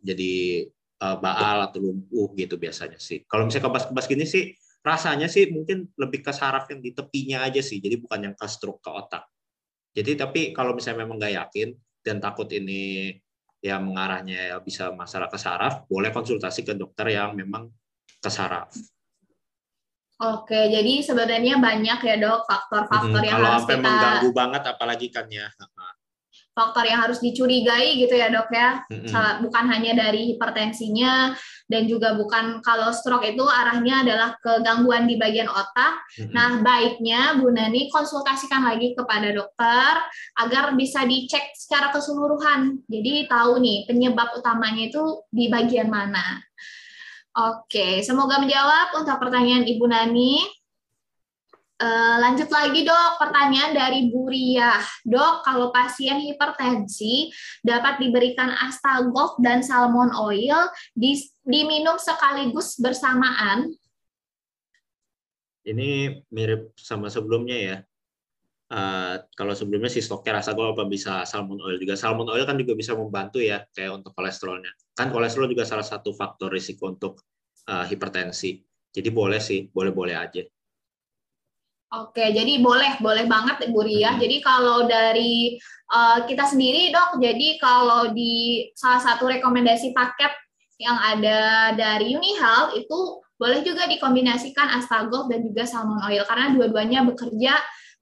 jadi 0.05 0.33
baal 1.01 1.65
atau 1.65 1.81
lumpuh 1.81 2.29
gitu 2.37 2.61
biasanya 2.61 3.01
sih. 3.01 3.25
Kalau 3.25 3.49
misalnya 3.49 3.65
kebas-kebas 3.69 4.05
gini 4.05 4.25
sih 4.29 4.53
rasanya 4.85 5.25
sih 5.25 5.49
mungkin 5.49 5.89
lebih 5.97 6.21
ke 6.21 6.29
saraf 6.29 6.69
yang 6.69 6.77
di 6.77 6.93
tepinya 6.93 7.41
aja 7.41 7.61
sih. 7.65 7.81
Jadi 7.81 7.97
bukan 7.97 8.29
yang 8.29 8.35
ke 8.37 8.45
stroke 8.45 8.85
ke 8.85 8.93
otak 8.93 9.25
jadi 9.93 10.25
tapi 10.25 10.51
kalau 10.51 10.73
misalnya 10.73 11.05
memang 11.05 11.21
nggak 11.21 11.35
yakin 11.37 11.69
dan 12.03 12.19
takut 12.19 12.49
ini 12.51 13.15
ya 13.63 13.79
mengarahnya 13.79 14.51
ya 14.51 14.57
bisa 14.59 14.91
masalah 14.91 15.31
ke 15.31 15.39
saraf 15.39 15.87
boleh 15.87 16.11
konsultasi 16.11 16.67
ke 16.67 16.75
dokter 16.75 17.15
yang 17.15 17.31
memang 17.31 17.71
ke 18.19 18.29
saraf 18.29 18.73
Oke, 20.23 20.71
jadi 20.71 21.03
sebenarnya 21.03 21.59
banyak 21.59 21.99
ya 22.05 22.15
dok 22.15 22.47
faktor-faktor 22.47 23.17
hmm, 23.17 23.27
yang 23.27 23.37
kalau 23.41 23.49
harus 23.49 23.65
kita 23.65 23.81
mengganggu 23.81 24.29
banget 24.31 24.63
apalagi 24.71 25.07
kan 25.11 25.25
ya. 25.27 25.51
Faktor 26.53 26.85
yang 26.85 27.01
harus 27.01 27.17
dicurigai 27.17 27.97
gitu 27.97 28.13
ya 28.13 28.29
dok 28.29 28.53
ya, 28.53 28.85
hmm. 28.85 29.41
bukan 29.41 29.65
hanya 29.73 29.97
dari 29.97 30.37
hipertensinya 30.37 31.33
dan 31.65 31.89
juga 31.89 32.13
bukan 32.13 32.61
kalau 32.61 32.93
stroke 32.93 33.25
itu 33.25 33.41
arahnya 33.41 34.05
adalah 34.05 34.37
ke 34.37 34.61
gangguan 34.61 35.09
di 35.09 35.17
bagian 35.17 35.49
otak. 35.49 36.05
Hmm. 36.13 36.29
Nah 36.29 36.49
baiknya 36.61 37.41
Bu 37.41 37.49
Nani 37.49 37.89
konsultasikan 37.89 38.69
lagi 38.69 38.93
kepada 38.93 39.33
dokter 39.33 39.93
agar 40.37 40.77
bisa 40.77 41.01
dicek 41.09 41.57
secara 41.57 41.89
keseluruhan. 41.89 42.85
Jadi 42.85 43.25
tahu 43.25 43.57
nih 43.57 43.89
penyebab 43.89 44.37
utamanya 44.37 44.93
itu 44.93 45.25
di 45.33 45.49
bagian 45.49 45.89
mana. 45.89 46.37
Oke, 47.33 48.05
semoga 48.05 48.37
menjawab 48.37 48.93
untuk 49.01 49.17
pertanyaan 49.17 49.65
Ibu 49.65 49.89
Nani. 49.89 50.62
Uh, 51.83 52.15
lanjut 52.23 52.47
lagi 52.47 52.87
dok, 52.87 53.19
pertanyaan 53.19 53.75
dari 53.75 54.07
Bu 54.07 54.31
Riah. 54.31 54.79
Dok, 55.03 55.43
kalau 55.43 55.67
pasien 55.67 56.15
hipertensi 56.15 57.27
dapat 57.59 57.99
diberikan 57.99 58.55
astagol 58.55 59.35
dan 59.43 59.59
salmon 59.59 60.07
oil 60.15 60.71
di, 60.95 61.19
diminum 61.43 61.99
sekaligus 61.99 62.79
bersamaan? 62.79 63.67
Ini 65.67 66.23
mirip 66.31 66.71
sama 66.79 67.11
sebelumnya 67.11 67.57
ya. 67.59 67.77
Uh, 68.71 69.19
kalau 69.35 69.51
sebelumnya 69.51 69.91
si 69.91 69.99
stoknya 69.99 70.39
rasa 70.39 70.55
gue 70.55 70.63
apa 70.63 70.87
bisa 70.87 71.27
salmon 71.27 71.59
oil 71.67 71.75
juga. 71.75 71.99
Salmon 71.99 72.31
oil 72.31 72.47
kan 72.47 72.55
juga 72.55 72.79
bisa 72.79 72.95
membantu 72.95 73.43
ya 73.43 73.59
kayak 73.75 73.99
untuk 73.99 74.15
kolesterolnya. 74.15 74.71
Kan 74.95 75.11
kolesterol 75.11 75.51
juga 75.51 75.67
salah 75.67 75.83
satu 75.83 76.15
faktor 76.15 76.47
risiko 76.47 76.87
untuk 76.87 77.19
uh, 77.67 77.83
hipertensi. 77.83 78.63
Jadi 78.87 79.09
boleh 79.11 79.43
sih, 79.43 79.67
boleh-boleh 79.67 80.15
aja. 80.15 80.47
Oke, 81.93 82.33
jadi 82.33 82.57
boleh, 82.57 82.97
boleh 82.97 83.29
banget 83.29 83.69
Bu 83.69 83.85
Ria. 83.85 84.17
Hmm. 84.17 84.21
Jadi 84.21 84.41
kalau 84.41 84.89
dari 84.89 85.53
uh, 85.93 86.25
kita 86.25 86.49
sendiri 86.49 86.89
dok, 86.89 87.21
jadi 87.21 87.61
kalau 87.61 88.09
di 88.09 88.65
salah 88.73 88.97
satu 88.97 89.29
rekomendasi 89.29 89.93
paket 89.93 90.33
yang 90.81 90.97
ada 90.97 91.69
dari 91.77 92.17
UniHealth 92.17 92.73
itu 92.81 93.21
boleh 93.37 93.61
juga 93.61 93.85
dikombinasikan 93.85 94.73
Astagol 94.73 95.29
dan 95.29 95.45
juga 95.45 95.69
salmon 95.69 96.01
oil 96.09 96.25
karena 96.25 96.49
dua-duanya 96.57 97.05
bekerja 97.05 97.53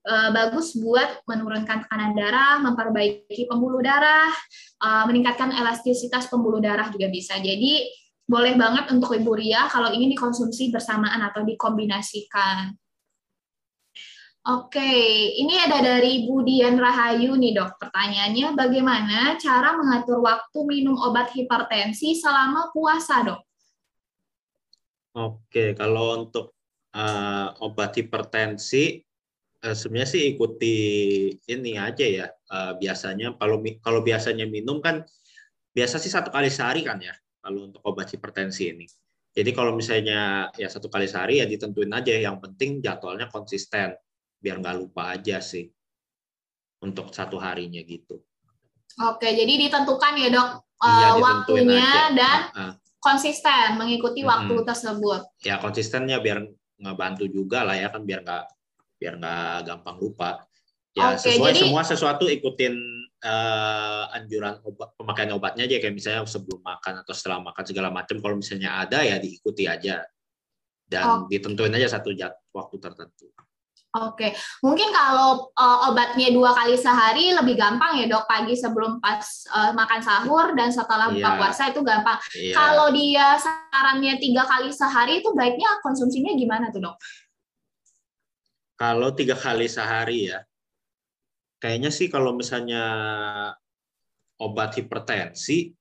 uh, 0.08 0.30
bagus 0.32 0.72
buat 0.80 1.28
menurunkan 1.28 1.84
tekanan 1.84 2.16
darah, 2.16 2.64
memperbaiki 2.64 3.52
pembuluh 3.52 3.84
darah, 3.84 4.32
uh, 4.80 5.04
meningkatkan 5.04 5.52
elastisitas 5.52 6.32
pembuluh 6.32 6.64
darah 6.64 6.88
juga 6.96 7.12
bisa. 7.12 7.36
Jadi 7.44 7.92
boleh 8.24 8.56
banget 8.56 8.88
untuk 8.96 9.12
Ibu 9.12 9.36
Ria 9.36 9.68
kalau 9.68 9.92
ingin 9.92 10.16
dikonsumsi 10.16 10.72
bersamaan 10.72 11.20
atau 11.28 11.44
dikombinasikan. 11.44 12.72
Oke, 14.42 14.82
ini 15.38 15.54
ada 15.54 15.86
dari 15.86 16.26
Budian 16.26 16.74
Rahayu 16.74 17.38
nih 17.38 17.54
dok. 17.54 17.78
Pertanyaannya, 17.78 18.58
bagaimana 18.58 19.38
cara 19.38 19.78
mengatur 19.78 20.18
waktu 20.18 20.60
minum 20.66 20.98
obat 20.98 21.30
hipertensi 21.30 22.18
selama 22.18 22.74
puasa 22.74 23.22
dok? 23.22 23.46
Oke, 25.14 25.78
kalau 25.78 26.26
untuk 26.26 26.58
uh, 26.98 27.54
obat 27.62 27.94
hipertensi, 28.02 28.98
uh, 29.62 29.78
sebenarnya 29.78 30.10
sih 30.10 30.34
ikuti 30.34 30.76
ini 31.46 31.78
aja 31.78 32.06
ya. 32.10 32.26
Uh, 32.50 32.74
biasanya 32.82 33.38
kalau 33.38 33.62
kalau 33.86 34.02
biasanya 34.02 34.50
minum 34.50 34.82
kan 34.82 35.06
biasa 35.70 36.02
sih 36.02 36.10
satu 36.10 36.34
kali 36.34 36.50
sehari 36.50 36.82
kan 36.82 36.98
ya 36.98 37.14
kalau 37.46 37.70
untuk 37.70 37.86
obat 37.86 38.10
hipertensi 38.10 38.74
ini. 38.74 38.90
Jadi 39.38 39.54
kalau 39.54 39.78
misalnya 39.78 40.50
ya 40.58 40.66
satu 40.66 40.90
kali 40.90 41.06
sehari 41.06 41.40
ya 41.40 41.46
ditentuin 41.46 41.94
aja. 41.94 42.10
Yang 42.10 42.38
penting 42.42 42.82
jadwalnya 42.82 43.30
konsisten, 43.30 43.94
biar 44.42 44.58
nggak 44.58 44.78
lupa 44.82 45.14
aja 45.14 45.38
sih 45.38 45.70
untuk 46.82 47.14
satu 47.14 47.38
harinya 47.38 47.80
gitu. 47.86 48.18
Oke, 49.00 49.32
jadi 49.32 49.54
ditentukan 49.70 50.14
ya 50.20 50.30
dok 50.34 50.50
iya, 50.82 51.10
uh, 51.14 51.18
waktunya 51.22 51.88
aja. 52.12 52.18
dan 52.18 52.40
uh, 52.58 52.74
konsisten 53.00 53.78
mengikuti 53.78 54.26
waktu 54.26 54.52
tersebut. 54.66 55.22
Ya 55.46 55.62
konsistennya 55.62 56.20
biar 56.20 56.44
ngebantu 56.82 57.30
juga 57.30 57.62
lah 57.62 57.78
ya 57.78 57.94
kan 57.94 58.02
biar 58.04 58.26
nggak 58.26 58.46
biar 58.98 59.14
nggak 59.22 59.58
gampang 59.70 59.98
lupa. 60.02 60.32
Ya 60.92 61.16
Oke, 61.16 61.24
sesuai 61.24 61.56
jadi, 61.56 61.60
semua 61.64 61.82
sesuatu 61.88 62.28
ikutin 62.28 62.76
uh, 63.24 64.12
anjuran 64.12 64.60
obat 64.68 64.92
pemakaian 65.00 65.32
obatnya 65.32 65.64
aja 65.64 65.80
kayak 65.80 65.96
misalnya 65.96 66.28
sebelum 66.28 66.60
makan 66.60 67.00
atau 67.00 67.14
setelah 67.16 67.40
makan 67.40 67.64
segala 67.64 67.90
macam 67.94 68.20
kalau 68.20 68.36
misalnya 68.36 68.84
ada 68.84 69.00
ya 69.00 69.16
diikuti 69.16 69.72
aja 69.72 70.04
dan 70.92 71.04
oh. 71.08 71.20
ditentuin 71.32 71.72
aja 71.72 71.96
satu 71.96 72.12
jat 72.12 72.36
waktu 72.52 72.76
tertentu. 72.84 73.32
Oke, 73.92 74.32
mungkin 74.64 74.88
kalau 74.96 75.52
uh, 75.52 75.92
obatnya 75.92 76.32
dua 76.32 76.56
kali 76.56 76.80
sehari 76.80 77.36
lebih 77.36 77.60
gampang 77.60 78.00
ya 78.00 78.08
dok 78.08 78.24
pagi 78.24 78.56
sebelum 78.56 79.04
pas 79.04 79.20
uh, 79.52 79.76
makan 79.76 80.00
sahur 80.00 80.56
dan 80.56 80.72
setelah 80.72 81.12
buka 81.12 81.20
yeah. 81.28 81.36
puasa 81.36 81.64
itu 81.76 81.84
gampang. 81.84 82.16
Yeah. 82.32 82.56
Kalau 82.56 82.88
dia 82.96 83.36
sarannya 83.36 84.16
tiga 84.16 84.48
kali 84.48 84.72
sehari 84.72 85.20
itu 85.20 85.36
baiknya 85.36 85.84
konsumsinya 85.84 86.32
gimana 86.40 86.72
tuh 86.72 86.88
dok? 86.88 86.96
Kalau 88.80 89.12
tiga 89.12 89.36
kali 89.36 89.68
sehari 89.68 90.32
ya, 90.32 90.40
kayaknya 91.60 91.92
sih 91.92 92.08
kalau 92.08 92.32
misalnya 92.32 92.84
obat 94.40 94.72
hipertensi, 94.80 95.76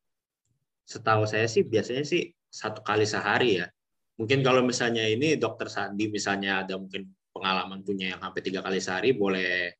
setahu 0.83 1.31
saya 1.31 1.47
sih 1.47 1.63
biasanya 1.63 2.03
sih 2.03 2.27
satu 2.51 2.83
kali 2.83 3.07
sehari 3.07 3.63
ya. 3.63 3.71
Mungkin 4.19 4.43
kalau 4.43 4.67
misalnya 4.67 5.07
ini 5.07 5.39
dokter 5.39 5.71
Sandi 5.71 6.11
misalnya 6.11 6.67
ada 6.67 6.75
mungkin 6.75 7.07
pengalaman 7.41 7.81
punya 7.81 8.13
yang 8.13 8.21
sampai 8.21 8.41
tiga 8.45 8.61
kali 8.61 8.77
sehari 8.77 9.17
boleh 9.17 9.73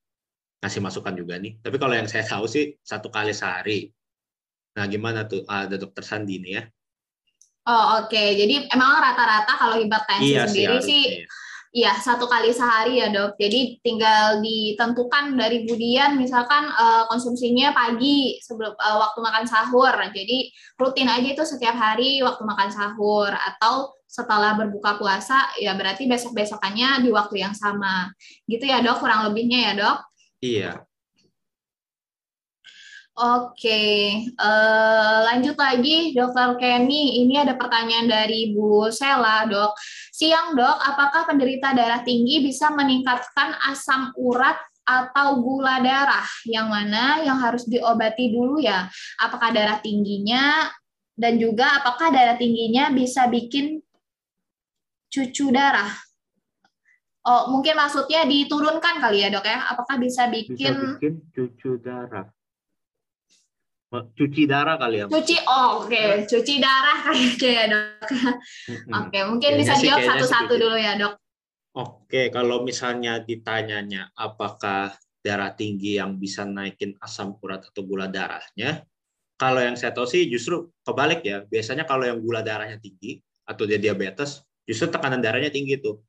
ngasih 0.65 0.81
masukan 0.81 1.13
juga 1.13 1.37
nih. 1.37 1.61
Tapi 1.61 1.77
kalau 1.77 1.93
yang 1.93 2.09
saya 2.09 2.25
tahu 2.25 2.49
sih 2.49 2.81
satu 2.81 3.13
kali 3.13 3.37
sehari. 3.37 3.93
Nah 4.81 4.89
gimana 4.89 5.29
tuh 5.29 5.45
ada 5.45 5.77
dokter 5.77 6.01
Sandi 6.01 6.41
ini 6.41 6.57
ya? 6.57 6.65
Oh 7.69 8.01
oke, 8.01 8.09
okay. 8.09 8.41
jadi 8.41 8.73
emang 8.73 9.05
rata-rata 9.05 9.53
kalau 9.61 9.77
hipertensi 9.77 10.33
iya 10.33 10.49
sendiri 10.49 10.81
sih, 10.81 11.05
sih 11.05 11.29
Iya, 11.71 11.95
satu 12.03 12.27
kali 12.27 12.51
sehari 12.51 12.99
ya 12.99 13.15
dok. 13.15 13.39
Jadi 13.39 13.79
tinggal 13.79 14.43
ditentukan 14.43 15.39
dari 15.39 15.63
budian, 15.71 16.19
misalkan 16.19 16.67
uh, 16.67 17.07
konsumsinya 17.07 17.71
pagi 17.71 18.43
sebelum 18.43 18.75
uh, 18.75 18.99
waktu 19.07 19.19
makan 19.23 19.47
sahur. 19.47 19.95
Jadi 20.11 20.51
rutin 20.75 21.07
aja 21.07 21.29
itu 21.31 21.47
setiap 21.47 21.79
hari 21.79 22.27
waktu 22.27 22.43
makan 22.43 22.75
sahur 22.75 23.31
atau 23.31 23.95
setelah 24.11 24.59
berbuka 24.59 24.99
puasa 24.99 25.55
ya 25.63 25.71
berarti 25.79 26.11
besok 26.11 26.35
besokannya 26.35 27.07
di 27.07 27.15
waktu 27.15 27.47
yang 27.47 27.55
sama. 27.55 28.11
Gitu 28.51 28.67
ya 28.67 28.83
dok, 28.83 28.99
kurang 28.99 29.31
lebihnya 29.31 29.71
ya 29.71 29.73
dok. 29.79 29.99
Iya. 30.43 30.73
Oke, 33.21 34.17
uh, 34.41 35.17
lanjut 35.29 35.53
lagi, 35.61 36.17
Dokter 36.17 36.57
Kenny. 36.57 37.21
Ini 37.21 37.45
ada 37.45 37.53
pertanyaan 37.53 38.09
dari 38.09 38.57
Bu 38.57 38.89
Sela, 38.89 39.45
dok. 39.45 39.77
Siang, 40.09 40.57
dok, 40.57 40.77
apakah 40.81 41.29
penderita 41.29 41.77
darah 41.77 42.01
tinggi 42.01 42.41
bisa 42.41 42.73
meningkatkan 42.73 43.61
asam 43.69 44.17
urat 44.17 44.57
atau 44.89 45.37
gula 45.37 45.85
darah? 45.85 46.25
Yang 46.49 46.67
mana 46.73 47.05
yang 47.21 47.37
harus 47.37 47.69
diobati 47.69 48.33
dulu 48.33 48.57
ya? 48.57 48.89
Apakah 49.21 49.53
darah 49.53 49.85
tingginya 49.85 50.73
dan 51.13 51.37
juga 51.37 51.77
apakah 51.77 52.09
darah 52.09 52.41
tingginya 52.41 52.89
bisa 52.89 53.29
bikin 53.29 53.85
cucu 55.11 55.51
darah? 55.51 55.91
Oh, 57.27 57.53
mungkin 57.53 57.77
maksudnya 57.77 58.25
diturunkan 58.25 58.97
kali 59.03 59.27
ya, 59.27 59.29
dok 59.29 59.45
ya? 59.45 59.69
Apakah 59.69 60.01
bisa 60.01 60.33
bikin, 60.33 60.57
bisa 60.57 60.97
bikin 60.97 61.15
cucu 61.35 61.77
darah? 61.83 62.31
cuci 63.91 64.47
darah 64.47 64.79
kali 64.79 65.03
ya 65.03 65.07
cuci 65.11 65.37
oh 65.51 65.83
oke 65.83 65.91
okay. 65.91 66.23
cuci 66.23 66.63
darah 66.63 66.99
kayaknya 67.11 67.51
ya 67.51 67.65
dok 67.67 67.83
oke 68.07 69.11
okay, 69.11 69.23
mungkin 69.27 69.53
bisa 69.59 69.75
jawab 69.83 70.07
satu-satu 70.07 70.55
dulu 70.55 70.79
ya 70.79 70.95
dok 70.95 71.19
oke 71.75 72.07
okay, 72.07 72.31
kalau 72.31 72.63
misalnya 72.63 73.19
ditanyanya 73.19 74.15
apakah 74.15 74.95
darah 75.21 75.51
tinggi 75.59 75.99
yang 75.99 76.23
bisa 76.23 76.47
naikin 76.47 76.95
asam 77.03 77.35
urat 77.43 77.67
atau 77.67 77.83
gula 77.83 78.07
darahnya 78.07 78.87
kalau 79.35 79.59
yang 79.59 79.75
saya 79.75 79.91
tahu 79.91 80.07
sih 80.07 80.31
justru 80.31 80.71
kebalik 80.87 81.27
ya 81.27 81.43
biasanya 81.51 81.83
kalau 81.83 82.07
yang 82.07 82.23
gula 82.23 82.47
darahnya 82.47 82.79
tinggi 82.79 83.19
atau 83.43 83.67
dia 83.67 83.83
diabetes 83.83 84.47
justru 84.65 84.89
tekanan 84.89 85.21
darahnya 85.21 85.53
tinggi 85.53 85.81
tuh 85.81 86.01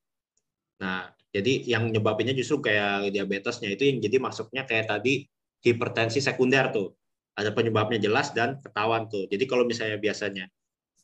nah 0.82 1.12
jadi 1.32 1.64
yang 1.64 1.88
nyebabinnya 1.88 2.36
justru 2.36 2.60
kayak 2.60 3.08
diabetesnya 3.16 3.72
itu 3.72 3.88
yang 3.88 3.98
jadi 4.04 4.18
masuknya 4.20 4.68
kayak 4.68 4.92
tadi 4.92 5.24
hipertensi 5.64 6.20
sekunder 6.20 6.76
tuh 6.76 6.92
ada 7.38 7.56
penyebabnya 7.56 8.00
jelas 8.02 8.36
dan 8.36 8.60
ketahuan 8.60 9.08
tuh. 9.08 9.26
Jadi 9.32 9.48
kalau 9.48 9.64
misalnya 9.64 9.96
biasanya 9.96 10.46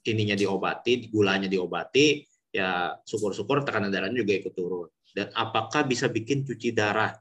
ininya 0.04 0.36
diobati, 0.36 1.08
gulanya 1.08 1.48
diobati, 1.48 2.24
ya 2.52 2.96
syukur-syukur 3.08 3.64
tekanan 3.64 3.92
darahnya 3.92 4.24
juga 4.24 4.34
ikut 4.36 4.54
turun. 4.54 4.90
Dan 5.16 5.32
apakah 5.32 5.88
bisa 5.88 6.12
bikin 6.12 6.44
cuci 6.44 6.76
darah? 6.76 7.16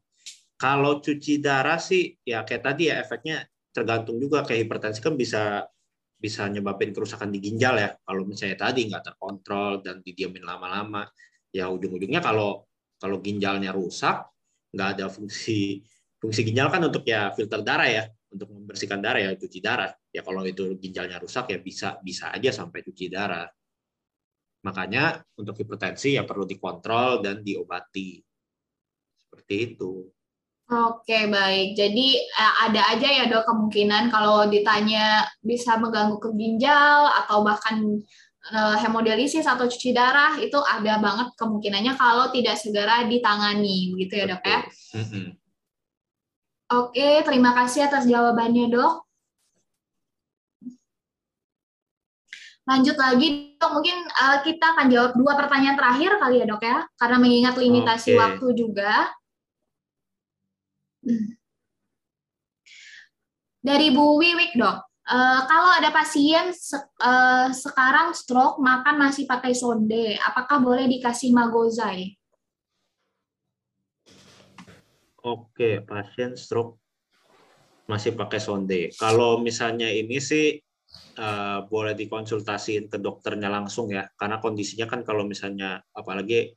Kalau 0.59 0.99
cuci 0.99 1.39
darah 1.39 1.79
sih 1.79 2.17
ya 2.27 2.43
kayak 2.43 2.63
tadi 2.65 2.91
ya 2.91 2.99
efeknya 2.99 3.45
tergantung 3.71 4.17
juga 4.17 4.41
kayak 4.43 4.67
hipertensi 4.67 5.05
kan 5.05 5.15
bisa 5.15 5.69
bisa 6.17 6.49
nyebabin 6.49 6.91
kerusakan 6.97 7.29
di 7.29 7.39
ginjal 7.45 7.77
ya. 7.77 7.91
Kalau 8.01 8.25
misalnya 8.25 8.57
tadi 8.69 8.89
nggak 8.89 9.05
terkontrol 9.13 9.85
dan 9.85 10.01
didiamin 10.01 10.43
lama-lama, 10.43 11.05
ya 11.53 11.69
ujung-ujungnya 11.69 12.25
kalau 12.25 12.65
kalau 12.97 13.21
ginjalnya 13.21 13.71
rusak, 13.77 14.25
nggak 14.73 14.89
ada 14.97 15.07
fungsi 15.13 15.85
fungsi 16.17 16.41
ginjal 16.49 16.73
kan 16.73 16.81
untuk 16.81 17.05
ya 17.05 17.29
filter 17.37 17.61
darah 17.61 17.89
ya 17.89 18.05
untuk 18.33 18.49
membersihkan 18.51 19.01
darah 19.01 19.21
ya 19.21 19.31
cuci 19.37 19.59
darah. 19.61 19.93
Ya 20.11 20.25
kalau 20.25 20.43
itu 20.49 20.77
ginjalnya 20.81 21.21
rusak 21.21 21.53
ya 21.53 21.59
bisa 21.61 22.01
bisa 22.01 22.33
aja 22.33 22.51
sampai 22.53 22.81
cuci 22.83 23.07
darah. 23.13 23.47
Makanya 24.65 25.23
untuk 25.39 25.55
hipertensi 25.63 26.19
ya 26.19 26.27
perlu 26.27 26.49
dikontrol 26.49 27.23
dan 27.23 27.45
diobati. 27.45 28.19
Seperti 29.15 29.55
itu. 29.55 30.16
Oke, 30.67 31.31
baik. 31.31 31.79
Jadi 31.79 32.19
eh, 32.19 32.55
ada 32.67 32.91
aja 32.91 33.07
ya 33.07 33.25
dok 33.31 33.47
kemungkinan 33.47 34.11
kalau 34.11 34.51
ditanya 34.51 35.23
bisa 35.39 35.79
mengganggu 35.79 36.19
ke 36.19 36.35
ginjal 36.35 37.07
atau 37.23 37.47
bahkan 37.47 38.03
eh, 38.51 38.77
hemodialisis 38.83 39.47
atau 39.47 39.71
cuci 39.71 39.95
darah 39.95 40.35
itu 40.43 40.59
ada 40.59 40.99
banget 40.99 41.31
kemungkinannya 41.39 41.95
kalau 41.95 42.35
tidak 42.35 42.59
segera 42.59 43.07
ditangani, 43.07 43.95
begitu 43.95 44.13
ya 44.19 44.27
dok 44.27 44.43
ya. 44.43 44.61
Mm 44.99 45.07
-hmm. 45.07 45.27
Oke, 46.67 47.23
terima 47.23 47.55
kasih 47.55 47.87
atas 47.87 48.11
jawabannya, 48.11 48.67
dok. 48.67 49.07
Lanjut 52.67 52.99
lagi, 52.99 53.55
dok. 53.55 53.71
Mungkin 53.71 54.03
uh, 54.11 54.43
kita 54.43 54.75
akan 54.75 54.91
jawab 54.91 55.13
dua 55.15 55.39
pertanyaan 55.39 55.79
terakhir 55.79 56.19
kali 56.19 56.43
ya, 56.43 56.47
dok 56.51 56.63
ya, 56.67 56.83
karena 56.99 57.17
mengingat 57.23 57.55
limitasi 57.55 58.19
Oke. 58.19 58.19
waktu 58.19 58.47
juga. 58.59 59.15
Dari 63.63 63.91
Bu 63.91 64.19
Wiwik, 64.19 64.55
dok. 64.59 64.87
Uh, 65.07 65.47
kalau 65.47 65.71
ada 65.71 65.95
pasien 65.95 66.51
se 66.51 66.75
uh, 66.75 67.47
sekarang 67.55 68.11
stroke 68.11 68.59
makan 68.59 68.99
masih 68.99 69.23
pakai 69.23 69.55
sonde, 69.55 70.19
apakah 70.19 70.59
boleh 70.59 70.91
dikasih 70.91 71.31
magozai? 71.31 72.19
Oke, 75.23 75.87
pasien 75.87 76.35
stroke 76.35 76.83
masih 77.87 78.19
pakai 78.19 78.43
sonde. 78.43 78.91
Kalau 78.99 79.39
misalnya 79.39 79.87
ini 79.87 80.19
sih 80.19 80.59
uh, 81.23 81.63
boleh 81.71 81.95
dikonsultasiin 81.95 82.91
ke 82.91 82.99
dokternya 82.99 83.47
langsung 83.47 83.87
ya, 83.87 84.11
karena 84.19 84.43
kondisinya 84.43 84.91
kan 84.91 85.07
kalau 85.07 85.23
misalnya 85.23 85.87
apalagi 85.95 86.51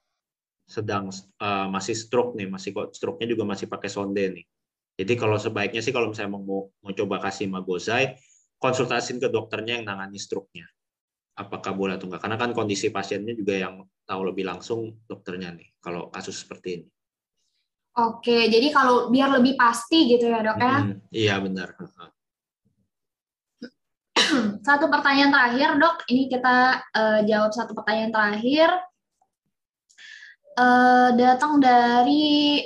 sedang 0.69 1.09
uh, 1.09 1.67
masih 1.67 1.97
stroke 1.97 2.37
nih, 2.37 2.45
masih 2.45 2.71
stroke-nya 2.93 3.33
juga 3.33 3.43
masih 3.49 3.65
pakai 3.65 3.89
sonde 3.89 4.21
nih. 4.21 4.45
Jadi 5.01 5.13
kalau 5.17 5.41
sebaiknya 5.41 5.81
sih 5.81 5.89
kalau 5.89 6.13
misalnya 6.13 6.37
mau 6.37 6.69
mau 6.69 6.93
coba 6.93 7.17
kasih 7.25 7.49
magozai, 7.49 8.13
konsultasiin 8.61 9.17
ke 9.17 9.33
dokternya 9.33 9.81
yang 9.81 9.85
nangani 9.89 10.21
stroke-nya. 10.21 10.69
Apakah 11.39 11.73
boleh 11.73 11.97
atau 11.97 12.05
enggak? 12.05 12.21
Karena 12.21 12.37
kan 12.37 12.53
kondisi 12.53 12.93
pasiennya 12.93 13.33
juga 13.33 13.57
yang 13.57 13.81
tahu 14.05 14.21
lebih 14.29 14.45
langsung 14.45 15.01
dokternya 15.09 15.57
nih 15.57 15.73
kalau 15.81 16.13
kasus 16.13 16.45
seperti 16.45 16.83
ini. 16.83 16.87
Oke, 17.97 18.45
jadi 18.47 18.69
kalau 18.69 19.09
biar 19.09 19.33
lebih 19.33 19.57
pasti 19.57 20.05
gitu 20.05 20.29
ya 20.29 20.45
dok 20.45 20.61
ya? 20.61 20.77
Hmm, 20.85 21.01
iya 21.09 21.35
benar. 21.41 21.73
satu 24.67 24.85
pertanyaan 24.91 25.33
terakhir 25.33 25.81
dok, 25.81 26.05
ini 26.11 26.29
kita 26.29 26.85
uh, 26.93 27.19
jawab 27.25 27.51
satu 27.55 27.73
pertanyaan 27.73 28.13
terakhir. 28.13 28.69
Uh, 30.57 31.13
datang 31.17 31.61
dari 31.61 32.63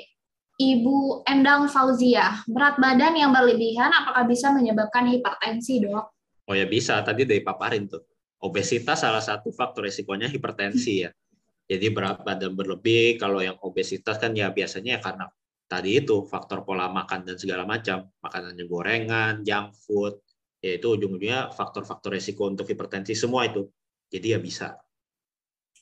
Ibu 0.53 1.25
Endang 1.25 1.65
Fauzia. 1.67 2.39
Berat 2.45 2.77
badan 2.77 3.17
yang 3.17 3.33
berlebihan 3.33 3.89
apakah 3.89 4.23
bisa 4.29 4.53
menyebabkan 4.53 5.09
hipertensi 5.09 5.81
dok? 5.81 6.05
Oh 6.47 6.55
ya 6.55 6.67
bisa, 6.67 7.01
tadi 7.01 7.25
dari 7.25 7.41
paparin 7.41 7.89
tuh. 7.89 8.03
Obesitas 8.43 9.01
salah 9.01 9.23
satu 9.23 9.55
faktor 9.55 9.87
resikonya 9.87 10.27
hipertensi 10.27 11.07
ya. 11.07 11.11
Jadi 11.63 11.87
berat 11.95 12.27
badan 12.27 12.53
berlebih, 12.53 13.15
kalau 13.15 13.39
yang 13.39 13.55
obesitas 13.63 14.19
kan 14.19 14.35
ya 14.35 14.51
biasanya 14.51 14.99
ya 14.99 15.01
karena 15.01 15.25
tadi 15.65 16.03
itu 16.03 16.27
faktor 16.27 16.67
pola 16.67 16.91
makan 16.91 17.23
dan 17.23 17.39
segala 17.39 17.63
macam, 17.63 18.11
makanannya 18.19 18.65
gorengan, 18.67 19.33
junk 19.47 19.73
food, 19.87 20.19
yaitu 20.59 20.91
ujung-ujungnya 20.91 21.55
faktor-faktor 21.55 22.19
resiko 22.19 22.51
untuk 22.51 22.67
hipertensi 22.67 23.15
semua 23.15 23.47
itu. 23.47 23.67
Jadi 24.11 24.27
ya 24.35 24.39
bisa. 24.43 24.75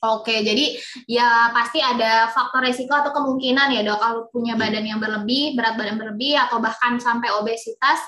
Oke, 0.02 0.42
jadi 0.42 0.74
ya 1.06 1.54
pasti 1.54 1.78
ada 1.78 2.26
faktor 2.34 2.66
resiko 2.66 2.90
atau 2.90 3.14
kemungkinan 3.14 3.70
ya 3.70 3.86
dok 3.86 4.02
kalau 4.02 4.20
punya 4.34 4.58
badan 4.58 4.82
yang 4.82 4.98
berlebih, 4.98 5.54
berat 5.54 5.78
badan 5.78 5.94
berlebih 5.94 6.34
atau 6.34 6.58
bahkan 6.58 6.98
sampai 6.98 7.30
obesitas 7.38 8.02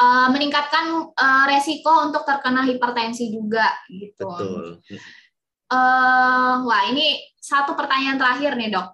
uh, 0.00 0.32
meningkatkan 0.32 1.12
uh, 1.12 1.44
resiko 1.52 2.00
untuk 2.00 2.24
terkena 2.24 2.64
hipertensi 2.64 3.28
juga 3.28 3.76
gitu. 3.92 4.24
Betul. 4.24 4.66
Uh, 5.68 6.64
wah 6.64 6.82
ini 6.88 7.20
satu 7.36 7.76
pertanyaan 7.76 8.16
terakhir 8.16 8.56
nih 8.56 8.72
dok. 8.72 8.88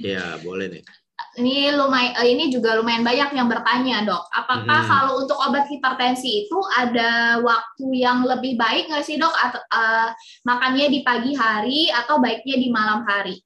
Iya 0.00 0.40
boleh 0.40 0.80
nih. 0.80 1.03
Ini 1.34 1.74
lumayan, 1.74 2.14
eh, 2.22 2.30
ini 2.30 2.46
juga 2.46 2.78
lumayan 2.78 3.02
banyak 3.02 3.34
yang 3.34 3.50
bertanya 3.50 4.06
dok. 4.06 4.22
Apakah 4.30 4.80
hmm. 4.86 4.90
kalau 4.90 5.12
untuk 5.18 5.38
obat 5.42 5.66
hipertensi 5.66 6.46
itu 6.46 6.58
ada 6.78 7.42
waktu 7.42 7.86
yang 7.90 8.22
lebih 8.22 8.54
baik 8.54 8.86
nggak 8.86 9.02
sih 9.02 9.18
dok? 9.18 9.34
Atau 9.34 9.58
uh, 9.58 10.14
makannya 10.46 10.86
di 10.94 11.00
pagi 11.02 11.34
hari 11.34 11.90
atau 11.90 12.22
baiknya 12.22 12.56
di 12.58 12.68
malam 12.70 13.02
hari? 13.02 13.42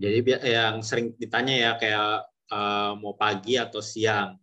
Jadi 0.00 0.18
yang 0.50 0.82
sering 0.82 1.14
ditanya 1.20 1.54
ya 1.54 1.70
kayak 1.78 2.26
uh, 2.50 2.92
mau 2.98 3.14
pagi 3.14 3.54
atau 3.54 3.78
siang. 3.78 4.34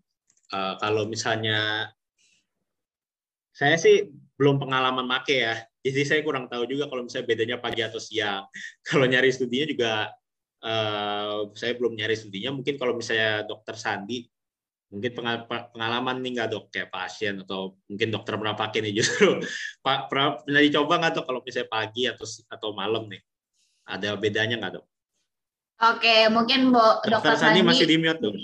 uh, 0.56 0.80
kalau 0.80 1.04
misalnya 1.12 1.92
saya 3.52 3.76
sih 3.76 4.08
belum 4.38 4.62
pengalaman 4.62 5.04
make 5.04 5.34
ya. 5.34 5.58
Jadi 5.82 6.02
saya 6.06 6.22
kurang 6.22 6.46
tahu 6.46 6.70
juga 6.70 6.86
kalau 6.88 7.04
misalnya 7.04 7.28
bedanya 7.28 7.58
pagi 7.58 7.82
atau 7.82 7.98
siang. 7.98 8.46
Kalau 8.88 9.08
nyari 9.08 9.32
studinya 9.32 9.66
juga 9.66 9.92
uh, 10.64 11.52
saya 11.54 11.74
belum 11.78 11.94
nyari 11.98 12.16
studinya. 12.18 12.56
Mungkin 12.56 12.76
kalau 12.80 12.98
misalnya 12.98 13.46
dokter 13.46 13.78
Sandi 13.78 14.26
mungkin 14.88 15.12
pengalaman 15.76 16.24
nih 16.24 16.32
nggak 16.40 16.50
dok 16.56 16.66
kayak 16.72 16.88
pasien 16.88 17.44
atau 17.44 17.76
mungkin 17.92 18.08
dokter 18.08 18.40
pernah 18.40 18.56
pakai 18.56 18.80
nih 18.88 18.94
justru 19.04 19.44
pak 19.84 20.08
pernah, 20.08 20.40
dicoba 20.48 20.96
nggak 21.04 21.14
dok 21.20 21.26
kalau 21.28 21.40
misalnya 21.44 21.68
pagi 21.68 22.08
atau 22.08 22.24
atau 22.48 22.70
malam 22.72 23.04
nih 23.12 23.20
ada 23.84 24.16
bedanya 24.16 24.56
nggak 24.56 24.74
dok? 24.80 24.86
Oke 25.78 26.32
mungkin 26.32 26.72
Bo, 26.72 27.04
dokter, 27.04 27.36
dokter 27.36 27.36
Sandi 27.36 27.62
masih 27.68 27.84
di 27.84 28.00
mute 28.00 28.22
dok. 28.24 28.36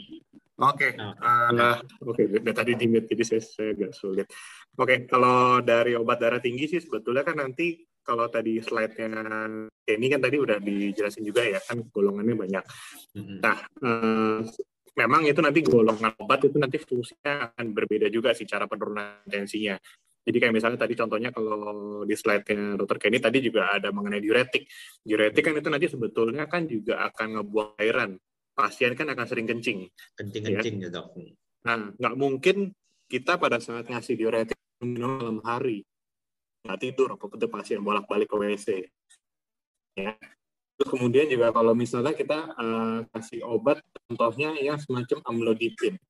Oke, 0.54 0.94
okay. 0.94 1.02
uh, 1.02 1.82
oke, 2.06 2.24
okay. 2.30 2.54
tadi 2.54 2.78
di 2.78 2.86
mute 2.86 3.10
jadi 3.10 3.26
saya, 3.26 3.42
saya 3.42 3.70
agak 3.74 3.92
sulit. 3.98 4.30
Oke, 4.78 4.86
okay. 4.86 4.98
kalau 5.10 5.66
dari 5.66 5.98
obat 5.98 6.22
darah 6.22 6.38
tinggi 6.38 6.70
sih 6.70 6.78
sebetulnya 6.78 7.26
kan 7.26 7.42
nanti 7.42 7.82
kalau 8.04 8.28
tadi 8.28 8.60
slide-nya 8.60 9.08
ini 9.90 10.06
kan 10.12 10.20
tadi 10.20 10.38
udah 10.40 10.60
dijelasin 10.60 11.24
juga 11.24 11.44
ya 11.48 11.60
kan 11.64 11.80
golongannya 11.88 12.36
banyak. 12.36 12.64
Mm-hmm. 13.16 13.38
Nah, 13.40 13.58
uh, 13.84 14.40
memang 15.00 15.26
itu 15.26 15.40
nanti 15.40 15.60
golongan 15.64 16.14
obat 16.20 16.46
itu 16.46 16.58
nanti 16.60 16.78
fungsinya 16.80 17.52
akan 17.52 17.66
berbeda 17.74 18.08
juga 18.12 18.36
sih 18.36 18.46
cara 18.46 18.68
penurunan 18.68 19.24
tensinya. 19.26 19.80
Jadi 20.24 20.38
kayak 20.40 20.56
misalnya 20.56 20.80
tadi 20.80 20.96
contohnya 20.96 21.36
kalau 21.36 22.08
di 22.08 22.16
slide-nya 22.16 22.80
Dr. 22.80 22.96
Kenny 22.96 23.20
tadi 23.20 23.44
juga 23.44 23.76
ada 23.76 23.92
mengenai 23.92 24.24
diuretik. 24.24 24.64
Diuretik 25.04 25.44
kan 25.44 25.56
itu 25.60 25.68
nanti 25.68 25.88
sebetulnya 25.92 26.48
kan 26.48 26.64
juga 26.64 27.04
akan 27.12 27.40
ngebuang 27.40 27.76
cairan 27.76 28.16
pasien 28.56 28.96
kan 28.96 29.12
akan 29.12 29.26
sering 29.28 29.48
kencing. 29.50 29.84
Kencing-kencing 30.16 30.76
ya, 30.80 30.88
ya 30.88 30.96
dok. 30.96 31.12
Nah, 31.68 31.92
nggak 31.92 32.16
mungkin 32.16 32.72
kita 33.12 33.36
pada 33.36 33.60
saat 33.60 33.92
ngasih 33.92 34.16
diuretik 34.16 34.56
minum 34.80 35.20
malam 35.20 35.38
hari, 35.44 35.84
nggak 36.64 36.80
tidur, 36.80 37.20
apa 37.20 37.26
itu 37.28 37.48
pasien 37.52 37.80
bolak-balik 37.84 38.32
ke 38.32 38.36
WC. 38.40 38.68
Ya. 40.00 40.16
Terus 40.80 40.90
kemudian 40.90 41.30
juga 41.30 41.54
kalau 41.54 41.78
misalnya 41.78 42.18
kita 42.18 42.50
uh, 42.58 43.00
kasih 43.14 43.46
obat, 43.46 43.84
contohnya 44.10 44.58
yang 44.58 44.82
semacam 44.82 45.22
amlodipin, 45.30 46.02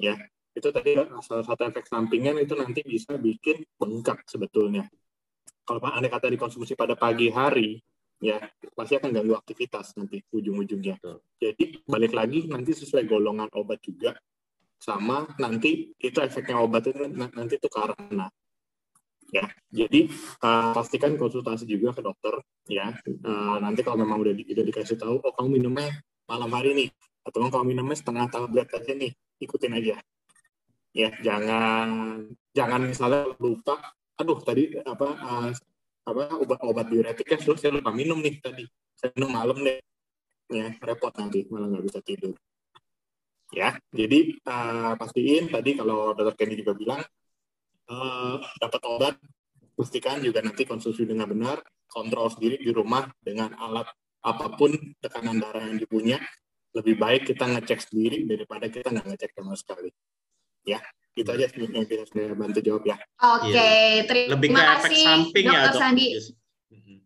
ya 0.00 0.18
itu 0.52 0.68
tadi 0.68 0.98
salah 1.24 1.44
satu 1.46 1.64
efek 1.64 1.88
sampingnya 1.88 2.36
itu 2.36 2.52
nanti 2.52 2.84
bisa 2.84 3.16
bikin 3.16 3.64
bengkak 3.80 4.26
sebetulnya. 4.28 4.84
Kalau 5.64 5.80
anda 5.86 6.10
kata 6.10 6.28
dikonsumsi 6.28 6.74
pada 6.74 6.98
pagi 6.98 7.30
hari, 7.30 7.78
ya 8.18 8.42
pasti 8.74 8.98
akan 8.98 9.14
ganggu 9.14 9.38
aktivitas 9.38 9.96
nanti 9.96 10.20
ujung-ujungnya. 10.34 10.98
Jadi 11.38 11.86
balik 11.86 12.12
lagi 12.12 12.50
nanti 12.50 12.74
sesuai 12.76 13.06
golongan 13.06 13.48
obat 13.54 13.80
juga 13.80 14.12
sama 14.82 15.30
nanti 15.38 15.94
itu 15.94 16.18
efeknya 16.18 16.58
obat 16.58 16.90
itu 16.90 17.06
nanti 17.14 17.54
itu 17.54 17.68
karena 17.70 18.26
ya 19.32 19.48
jadi 19.72 20.12
uh, 20.44 20.76
pastikan 20.76 21.16
konsultasi 21.16 21.64
juga 21.64 21.96
ke 21.96 22.04
dokter 22.04 22.36
ya. 22.68 22.92
Uh, 23.24 23.56
nanti 23.64 23.80
kalau 23.80 24.04
memang 24.04 24.20
udah, 24.20 24.36
di, 24.36 24.44
udah 24.44 24.64
dikasih 24.68 25.00
tahu 25.00 25.24
oh 25.24 25.32
kamu 25.32 25.56
minumnya 25.56 25.88
malam 26.28 26.52
hari 26.52 26.76
nih 26.76 26.88
atau 27.24 27.48
kamu 27.48 27.72
minumnya 27.72 27.96
setengah 27.96 28.28
tablet 28.28 28.68
aja 28.68 28.92
nih 28.92 29.16
ikutin 29.40 29.72
aja. 29.72 29.96
Ya 30.92 31.08
jangan 31.24 31.88
jangan 32.52 32.84
misalnya 32.84 33.32
lupa 33.40 33.80
aduh 34.20 34.36
tadi 34.44 34.76
apa 34.84 35.08
uh, 35.16 35.48
apa 36.04 36.22
obat-obat 36.36 36.92
diuretik 36.92 37.24
kan 37.32 37.40
terus 37.40 37.64
saya 37.64 37.72
lupa 37.72 37.88
minum 37.88 38.20
nih 38.20 38.36
tadi 38.44 38.68
saya 39.00 39.16
minum 39.16 39.32
malam 39.32 39.56
deh. 39.64 39.80
Ya 40.52 40.76
repot 40.84 41.16
nanti 41.16 41.48
malah 41.48 41.72
nggak 41.72 41.84
bisa 41.88 42.04
tidur. 42.04 42.36
Ya 43.48 43.80
jadi 43.88 44.36
uh, 44.44 44.92
pastiin 45.00 45.48
tadi 45.48 45.72
kalau 45.80 46.12
dokter 46.12 46.44
Kenny 46.44 46.60
juga 46.60 46.76
bilang 46.76 47.00
uh, 47.90 48.36
dapat 48.60 48.82
obat 48.86 49.14
pastikan 49.72 50.20
juga 50.20 50.44
nanti 50.44 50.68
konsumsi 50.68 51.08
dengan 51.08 51.26
benar 51.26 51.58
kontrol 51.88 52.28
sendiri 52.28 52.60
di 52.60 52.70
rumah 52.70 53.08
dengan 53.18 53.56
alat 53.56 53.88
apa 54.22 54.54
pun 54.54 54.70
tekanan 55.02 55.42
darah 55.42 55.66
yang 55.66 55.80
dipunya 55.80 56.20
lebih 56.72 56.94
baik 57.00 57.26
kita 57.26 57.48
ngecek 57.48 57.90
sendiri 57.90 58.22
daripada 58.28 58.70
kita 58.70 58.92
nggak 58.92 59.06
ngecek 59.10 59.30
sama 59.34 59.54
sekali 59.58 59.90
ya 60.62 60.78
itu 61.12 61.28
aja 61.28 61.44
yang 61.60 61.84
bisa 61.84 62.08
saya 62.08 62.32
bantu 62.32 62.64
jawab 62.64 62.88
ya. 62.88 62.96
Oke, 63.20 63.52
okay, 63.52 63.84
ya. 64.00 64.04
terima 64.08 64.28
Lebih 64.32 64.48
ke 64.56 64.62
efek 64.64 64.92
samping 64.96 65.44
ya, 65.44 65.60
Dok. 65.68 65.76
Sandi. 65.76 66.06
Mm-hmm. 66.72 66.98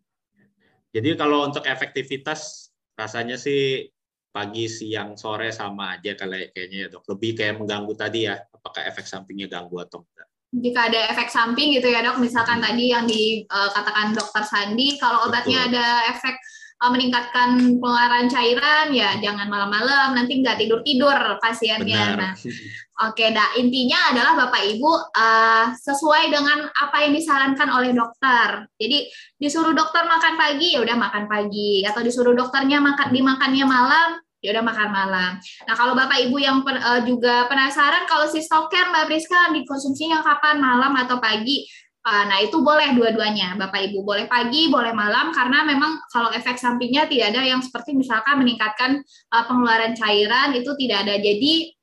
Jadi 0.95 1.09
kalau 1.19 1.39
untuk 1.43 1.63
efektivitas 1.67 2.71
rasanya 2.95 3.35
sih 3.35 3.91
pagi, 4.31 4.71
siang, 4.71 5.19
sore 5.19 5.51
sama 5.51 5.99
aja 5.99 6.15
kayaknya 6.15 6.87
ya 6.87 6.87
dok. 6.87 7.03
Lebih 7.09 7.31
kayak 7.35 7.55
mengganggu 7.59 7.93
tadi 7.99 8.31
ya, 8.31 8.39
apakah 8.39 8.87
efek 8.87 9.03
sampingnya 9.09 9.51
ganggu 9.51 9.75
atau 9.83 10.07
enggak? 10.07 10.29
Jika 10.47 10.87
ada 10.87 11.11
efek 11.11 11.27
samping 11.27 11.75
gitu 11.75 11.91
ya 11.91 11.99
dok, 11.99 12.23
misalkan 12.23 12.63
hmm. 12.63 12.65
tadi 12.71 12.83
yang 12.87 13.03
dikatakan 13.03 14.15
dokter 14.15 14.43
Sandi, 14.47 14.95
kalau 14.95 15.27
obatnya 15.27 15.67
Betul. 15.67 15.75
ada 15.75 15.85
efek 16.15 16.35
uh, 16.81 16.91
meningkatkan 16.93 17.79
pengeluaran 17.81 18.29
cairan 18.29 18.93
ya 18.93 19.17
jangan 19.17 19.49
malam-malam 19.49 20.13
nanti 20.13 20.39
nggak 20.39 20.57
tidur 20.61 20.79
tidur 20.85 21.17
pasiennya. 21.41 22.15
Benar. 22.15 22.17
Nah, 22.17 22.31
oke, 23.11 23.13
okay, 23.13 23.29
nah 23.33 23.47
intinya 23.57 24.13
adalah 24.13 24.33
bapak 24.47 24.61
ibu 24.77 24.91
uh, 24.93 25.73
sesuai 25.73 26.31
dengan 26.31 26.69
apa 26.69 26.97
yang 27.05 27.13
disarankan 27.17 27.69
oleh 27.73 27.91
dokter. 27.91 28.65
Jadi 28.77 29.09
disuruh 29.37 29.73
dokter 29.73 30.05
makan 30.05 30.33
pagi 30.37 30.77
ya 30.77 30.79
udah 30.81 30.95
makan 30.97 31.25
pagi 31.27 31.83
atau 31.85 32.01
disuruh 32.01 32.33
dokternya 32.33 32.79
makan 32.81 33.09
dimakannya 33.11 33.65
malam 33.65 34.09
ya 34.41 34.53
udah 34.53 34.63
makan 34.65 34.89
malam. 34.93 35.31
Nah 35.65 35.75
kalau 35.75 35.93
bapak 35.97 36.29
ibu 36.29 36.37
yang 36.37 36.61
pen, 36.61 36.77
uh, 36.77 37.01
juga 37.05 37.49
penasaran 37.49 38.05
kalau 38.05 38.29
si 38.29 38.41
stoker 38.41 38.93
mbak 38.93 39.09
Priska 39.09 39.49
dikonsumsinya 39.53 40.21
kapan 40.21 40.61
malam 40.61 40.93
atau 40.95 41.17
pagi, 41.17 41.65
Ah, 42.07 42.23
nah, 42.23 42.39
itu 42.39 42.63
boleh 42.63 42.95
dua-duanya, 42.95 43.59
Bapak 43.59 43.91
Ibu. 43.91 43.99
Boleh 43.99 44.31
pagi, 44.31 44.71
boleh 44.71 44.95
malam, 44.95 45.35
karena 45.35 45.67
memang 45.67 45.99
kalau 46.07 46.31
efek 46.31 46.55
sampingnya 46.55 47.03
tidak 47.03 47.35
ada 47.35 47.43
yang 47.43 47.59
seperti 47.59 47.91
misalkan 47.91 48.39
meningkatkan 48.39 49.03
uh, 49.35 49.43
pengeluaran 49.43 49.91
cairan, 49.91 50.55
itu 50.55 50.71
tidak 50.79 51.03
ada. 51.03 51.19
Jadi, 51.19 51.75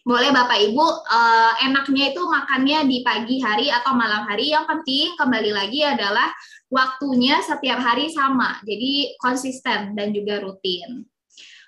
boleh 0.00 0.32
Bapak 0.32 0.72
Ibu, 0.72 0.80
uh, 0.80 1.52
enaknya 1.60 2.08
itu 2.08 2.24
makannya 2.24 2.88
di 2.88 3.04
pagi 3.04 3.36
hari 3.44 3.68
atau 3.68 3.92
malam 3.92 4.24
hari. 4.24 4.48
Yang 4.48 4.64
penting, 4.64 5.12
kembali 5.20 5.52
lagi 5.52 5.84
adalah 5.84 6.32
waktunya 6.72 7.44
setiap 7.44 7.76
hari 7.76 8.08
sama. 8.08 8.56
Jadi, 8.64 9.12
konsisten 9.20 9.92
dan 9.92 10.08
juga 10.16 10.40
rutin. 10.40 11.04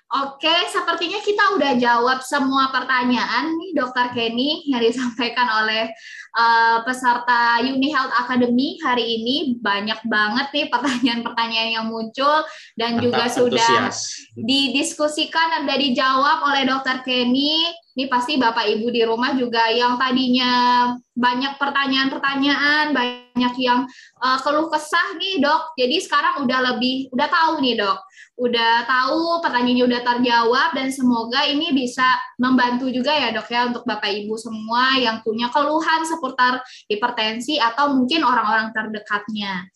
Oke, 0.09 0.49
sepertinya 0.73 1.21
kita 1.21 1.53
udah 1.53 1.77
jawab 1.77 2.25
semua 2.25 2.73
pertanyaan 2.73 3.53
nih 3.61 3.77
Dokter 3.77 4.09
Kenny 4.09 4.65
yang 4.65 4.81
disampaikan 4.81 5.45
oleh 5.45 5.85
uh, 6.33 6.81
peserta 6.81 7.61
Uni 7.61 7.93
Health 7.93 8.17
Academy 8.17 8.81
hari 8.81 9.05
ini. 9.21 9.61
Banyak 9.61 10.01
banget 10.09 10.49
nih 10.49 10.65
pertanyaan-pertanyaan 10.73 11.69
yang 11.77 11.85
muncul 11.93 12.41
dan 12.73 12.97
Mantap, 12.97 13.05
juga 13.05 13.23
sudah 13.29 13.93
didiskusikan 14.33 15.45
dan 15.53 15.61
sudah 15.69 15.77
dijawab 15.77 16.37
oleh 16.41 16.65
Dokter 16.65 17.05
Kenny. 17.05 17.69
Ini 17.99 18.07
pasti 18.07 18.39
Bapak 18.39 18.63
Ibu 18.63 18.95
di 18.95 19.03
rumah 19.03 19.35
juga 19.35 19.67
yang 19.67 19.99
tadinya 19.99 20.87
banyak 21.11 21.59
pertanyaan-pertanyaan, 21.59 22.95
banyak 22.95 23.53
yang 23.59 23.83
uh, 24.23 24.39
keluh 24.39 24.71
kesah 24.71 25.19
nih 25.19 25.43
dok. 25.43 25.75
Jadi 25.75 25.99
sekarang 25.99 26.47
udah 26.47 26.59
lebih, 26.71 27.11
udah 27.11 27.27
tahu 27.27 27.59
nih 27.59 27.75
dok 27.75 27.99
udah 28.39 28.87
tahu 28.87 29.43
pertanyaannya 29.43 29.83
udah 29.83 30.01
terjawab 30.01 30.69
dan 30.71 30.87
semoga 30.95 31.43
ini 31.43 31.75
bisa 31.75 32.07
membantu 32.39 32.87
juga 32.87 33.11
ya 33.11 33.35
dok 33.35 33.51
ya 33.51 33.67
untuk 33.67 33.83
bapak 33.83 34.15
ibu 34.15 34.39
semua 34.39 34.95
yang 34.95 35.19
punya 35.19 35.51
keluhan 35.51 36.07
seputar 36.07 36.63
hipertensi 36.87 37.59
atau 37.59 37.99
mungkin 37.99 38.23
orang-orang 38.23 38.71
terdekatnya. 38.71 39.67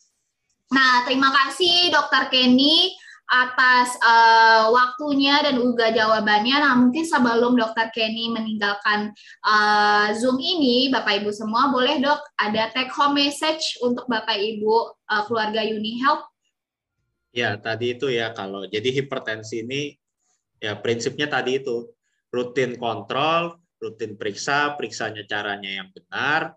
Nah 0.72 1.04
terima 1.04 1.28
kasih 1.36 1.92
dokter 1.92 2.32
Kenny 2.32 2.96
atas 3.34 3.98
uh, 4.06 4.70
waktunya 4.70 5.42
dan 5.42 5.58
juga 5.58 5.90
jawabannya. 5.90 6.54
Nah, 6.62 6.78
mungkin 6.78 7.02
sebelum 7.02 7.58
Dokter 7.58 7.90
Kenny 7.90 8.30
meninggalkan 8.30 9.10
uh, 9.42 10.14
Zoom 10.14 10.38
ini, 10.38 10.94
Bapak 10.94 11.26
Ibu 11.26 11.34
semua 11.34 11.74
boleh 11.74 11.98
dok 11.98 12.22
ada 12.38 12.70
take 12.70 12.94
home 12.94 13.18
message 13.18 13.82
untuk 13.82 14.06
Bapak 14.06 14.38
Ibu 14.38 14.94
uh, 15.10 15.24
keluarga 15.26 15.66
Uni 15.66 15.98
Health 15.98 16.30
Ya, 17.34 17.58
tadi 17.58 17.98
itu 17.98 18.14
ya 18.14 18.30
kalau 18.30 18.70
jadi 18.70 18.94
hipertensi 18.94 19.66
ini 19.66 19.98
ya 20.62 20.78
prinsipnya 20.78 21.26
tadi 21.26 21.58
itu 21.58 21.90
rutin 22.30 22.78
kontrol, 22.78 23.58
rutin 23.82 24.14
periksa, 24.14 24.78
periksanya 24.78 25.26
caranya 25.26 25.82
yang 25.82 25.90
benar 25.90 26.54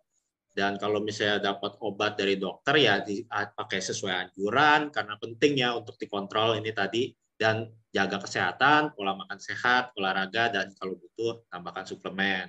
dan 0.57 0.81
kalau 0.81 1.05
misalnya 1.05 1.53
dapat 1.53 1.77
obat 1.85 2.17
dari 2.17 2.41
dokter 2.41 2.81
ya 2.81 3.05
dipakai 3.05 3.77
sesuai 3.85 4.33
anjuran 4.33 4.89
karena 4.89 5.21
penting 5.21 5.61
ya 5.61 5.77
untuk 5.77 6.01
dikontrol 6.01 6.57
ini 6.57 6.73
tadi 6.73 7.13
dan 7.37 7.69
jaga 7.93 8.17
kesehatan, 8.25 8.97
pola 8.97 9.13
makan 9.13 9.37
sehat, 9.37 9.93
olahraga 10.01 10.49
dan 10.49 10.73
kalau 10.81 10.97
butuh 10.97 11.45
tambahkan 11.53 11.85
suplemen. 11.85 12.49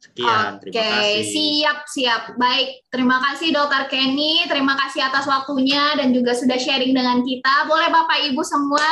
Sekian, 0.00 0.56
Oke, 0.56 0.72
terima 0.72 0.80
kasih. 0.96 1.24
Siap, 1.28 1.78
siap. 1.84 2.22
Baik, 2.40 2.88
terima 2.88 3.20
kasih 3.20 3.52
Dokter 3.52 3.84
Kenny. 3.88 4.48
Terima 4.48 4.72
kasih 4.72 5.04
atas 5.04 5.28
waktunya 5.28 5.92
dan 5.96 6.16
juga 6.16 6.32
sudah 6.32 6.56
sharing 6.56 6.96
dengan 6.96 7.20
kita. 7.20 7.68
Boleh 7.68 7.92
Bapak 7.92 8.32
Ibu 8.32 8.40
semua 8.40 8.84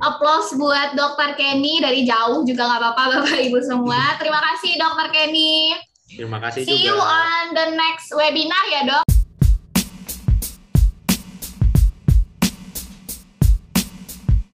Applause 0.00 0.56
buat 0.56 0.96
Dokter 0.96 1.36
Kenny 1.36 1.80
dari 1.84 2.08
jauh 2.08 2.44
juga 2.48 2.68
nggak 2.68 2.80
apa-apa 2.80 3.02
Bapak 3.20 3.40
Ibu 3.48 3.60
semua. 3.60 4.16
Terima 4.16 4.40
kasih 4.40 4.80
Dokter 4.80 5.08
Kenny. 5.12 5.72
Terima 6.12 6.38
kasih 6.38 6.68
See 6.68 6.84
juga. 6.84 6.92
you 6.92 6.96
on 6.96 7.44
the 7.56 7.66
next 7.72 8.12
webinar 8.12 8.64
ya 8.68 8.80
dok. 8.84 9.04